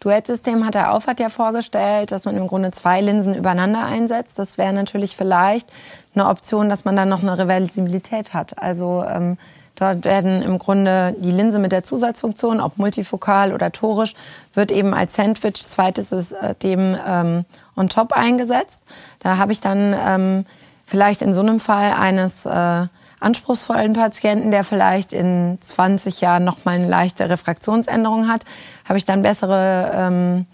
[0.00, 4.38] Duettsystem hat der Aufwand ja vorgestellt, dass man im Grunde zwei Linsen übereinander einsetzt.
[4.38, 5.68] Das wäre natürlich vielleicht
[6.14, 8.62] eine Option, dass man dann noch eine Reversibilität hat.
[8.62, 9.38] Also ähm,
[9.78, 14.14] dort werden im Grunde die Linse mit der Zusatzfunktion, ob multifokal oder torisch,
[14.54, 17.44] wird eben als Sandwich zweites System ähm,
[17.76, 18.80] on top eingesetzt.
[19.20, 20.44] Da habe ich dann ähm,
[20.84, 22.86] vielleicht in so einem Fall eines äh,
[23.20, 28.44] anspruchsvollen Patienten, der vielleicht in 20 Jahren noch mal eine leichte Refraktionsänderung hat,
[28.84, 30.46] habe ich dann bessere, ähm,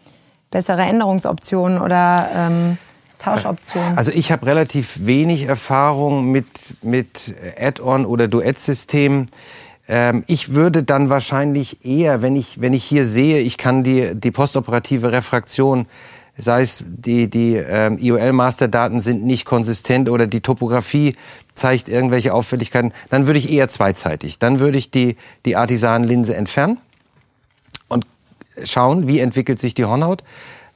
[0.50, 2.78] bessere Änderungsoptionen oder ähm,
[3.24, 3.96] Tauschoptionen.
[3.96, 6.46] Also ich habe relativ wenig Erfahrung mit,
[6.82, 9.30] mit Add-on oder Duettsystemen.
[9.88, 14.14] Ähm, ich würde dann wahrscheinlich eher, wenn ich, wenn ich hier sehe, ich kann die,
[14.14, 15.86] die postoperative Refraktion
[16.36, 21.14] sei es die, die ähm, IOL-Masterdaten sind nicht konsistent oder die Topografie
[21.54, 24.38] zeigt irgendwelche Auffälligkeiten, dann würde ich eher zweizeitig.
[24.40, 26.78] Dann würde ich die, die Artisanenlinse entfernen
[27.88, 28.04] und
[28.64, 30.24] schauen, wie entwickelt sich die Hornhaut.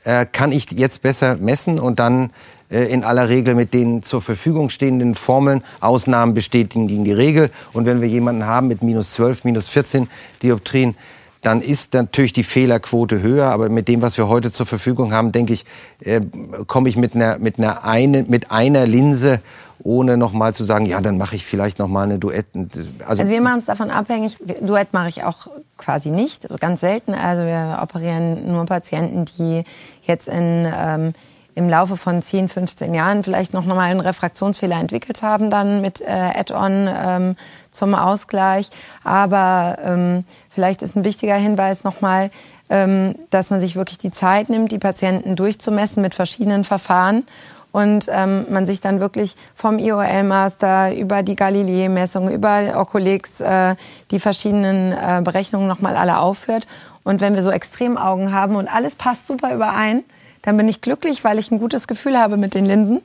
[0.04, 2.30] Äh, kann ich jetzt besser messen und dann
[2.70, 5.62] äh, in aller Regel mit den zur Verfügung stehenden Formeln.
[5.80, 7.50] Ausnahmen bestätigen die Regel.
[7.72, 10.08] Und wenn wir jemanden haben mit minus 12, minus 14
[10.42, 10.94] Dioptrien,
[11.42, 13.46] dann ist natürlich die Fehlerquote höher.
[13.46, 15.64] Aber mit dem, was wir heute zur Verfügung haben, denke ich,
[16.00, 16.20] äh,
[16.66, 19.40] komme ich mit einer, mit, einer eine, mit einer Linse
[19.80, 22.46] ohne noch mal zu sagen, ja, dann mache ich vielleicht noch mal eine Duett.
[22.54, 24.36] Also, also wir machen es davon abhängig.
[24.60, 27.14] Duett mache ich auch quasi nicht, ganz selten.
[27.14, 29.62] Also wir operieren nur Patienten, die
[30.02, 31.12] jetzt in ähm,
[31.58, 36.00] im Laufe von 10, 15 Jahren vielleicht noch mal einen Refraktionsfehler entwickelt haben, dann mit
[36.00, 37.36] äh, Add-on ähm,
[37.70, 38.70] zum Ausgleich.
[39.04, 42.30] Aber ähm, vielleicht ist ein wichtiger Hinweis nochmal,
[42.70, 47.24] ähm, dass man sich wirklich die Zeit nimmt, die Patienten durchzumessen mit verschiedenen Verfahren
[47.72, 53.76] und ähm, man sich dann wirklich vom IOL-Master über die Galilei-Messung, über Oculix äh,
[54.10, 56.66] die verschiedenen äh, Berechnungen nochmal alle aufführt.
[57.04, 60.02] Und wenn wir so Extremaugen haben und alles passt super überein,
[60.42, 63.02] dann bin ich glücklich, weil ich ein gutes Gefühl habe mit den Linsen.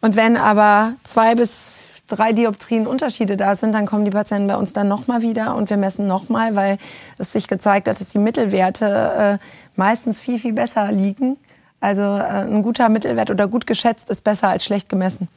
[0.00, 1.74] Und wenn aber zwei bis
[2.08, 5.70] drei Dioptrien Unterschiede da sind, dann kommen die Patienten bei uns dann nochmal wieder und
[5.70, 6.78] wir messen nochmal, weil
[7.18, 9.44] es sich gezeigt hat, dass die Mittelwerte äh,
[9.76, 11.36] meistens viel, viel besser liegen.
[11.80, 15.28] Also äh, ein guter Mittelwert oder gut geschätzt ist besser als schlecht gemessen.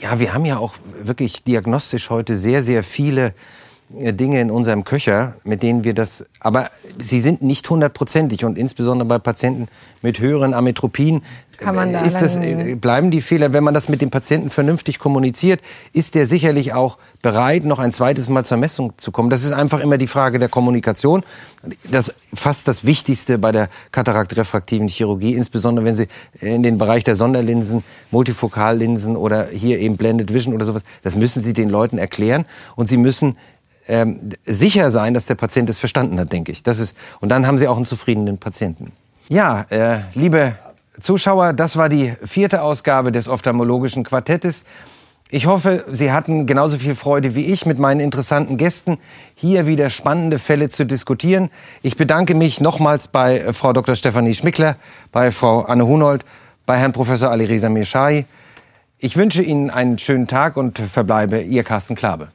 [0.00, 3.34] Ja, wir haben ja auch wirklich diagnostisch heute sehr, sehr viele
[3.90, 6.68] Dinge in unserem Köcher, mit denen wir das, aber
[6.98, 9.68] sie sind nicht hundertprozentig und insbesondere bei Patienten
[10.02, 11.22] mit höheren Ametropien
[11.58, 14.50] kann man da ist das, äh, bleiben die Fehler, wenn man das mit dem Patienten
[14.50, 15.60] vernünftig kommuniziert,
[15.92, 19.30] ist der sicherlich auch bereit, noch ein zweites Mal zur Messung zu kommen.
[19.30, 21.22] Das ist einfach immer die Frage der Kommunikation.
[21.90, 26.08] Das fast das Wichtigste bei der katarakrefraktiven Chirurgie, insbesondere wenn Sie
[26.40, 31.42] in den Bereich der Sonderlinsen, Multifokallinsen oder hier eben Blended Vision oder sowas, das müssen
[31.42, 32.44] Sie den Leuten erklären
[32.76, 33.34] und Sie müssen
[33.86, 36.62] ähm, sicher sein, dass der Patient es verstanden hat, denke ich.
[36.62, 38.92] Das ist, und dann haben Sie auch einen zufriedenen Patienten.
[39.28, 40.54] Ja, äh, liebe
[41.00, 44.64] Zuschauer, das war die vierte Ausgabe des ophthalmologischen Quartettes.
[45.30, 48.98] Ich hoffe, Sie hatten genauso viel Freude wie ich mit meinen interessanten Gästen,
[49.34, 51.50] hier wieder spannende Fälle zu diskutieren.
[51.82, 53.96] Ich bedanke mich nochmals bei äh, Frau Dr.
[53.96, 54.76] Stefanie Schmickler,
[55.10, 56.24] bei Frau Anne Hunold,
[56.66, 58.26] bei Herrn Professor Ali Reza Mirshai.
[58.98, 62.28] Ich wünsche Ihnen einen schönen Tag und verbleibe Ihr Carsten Klabe.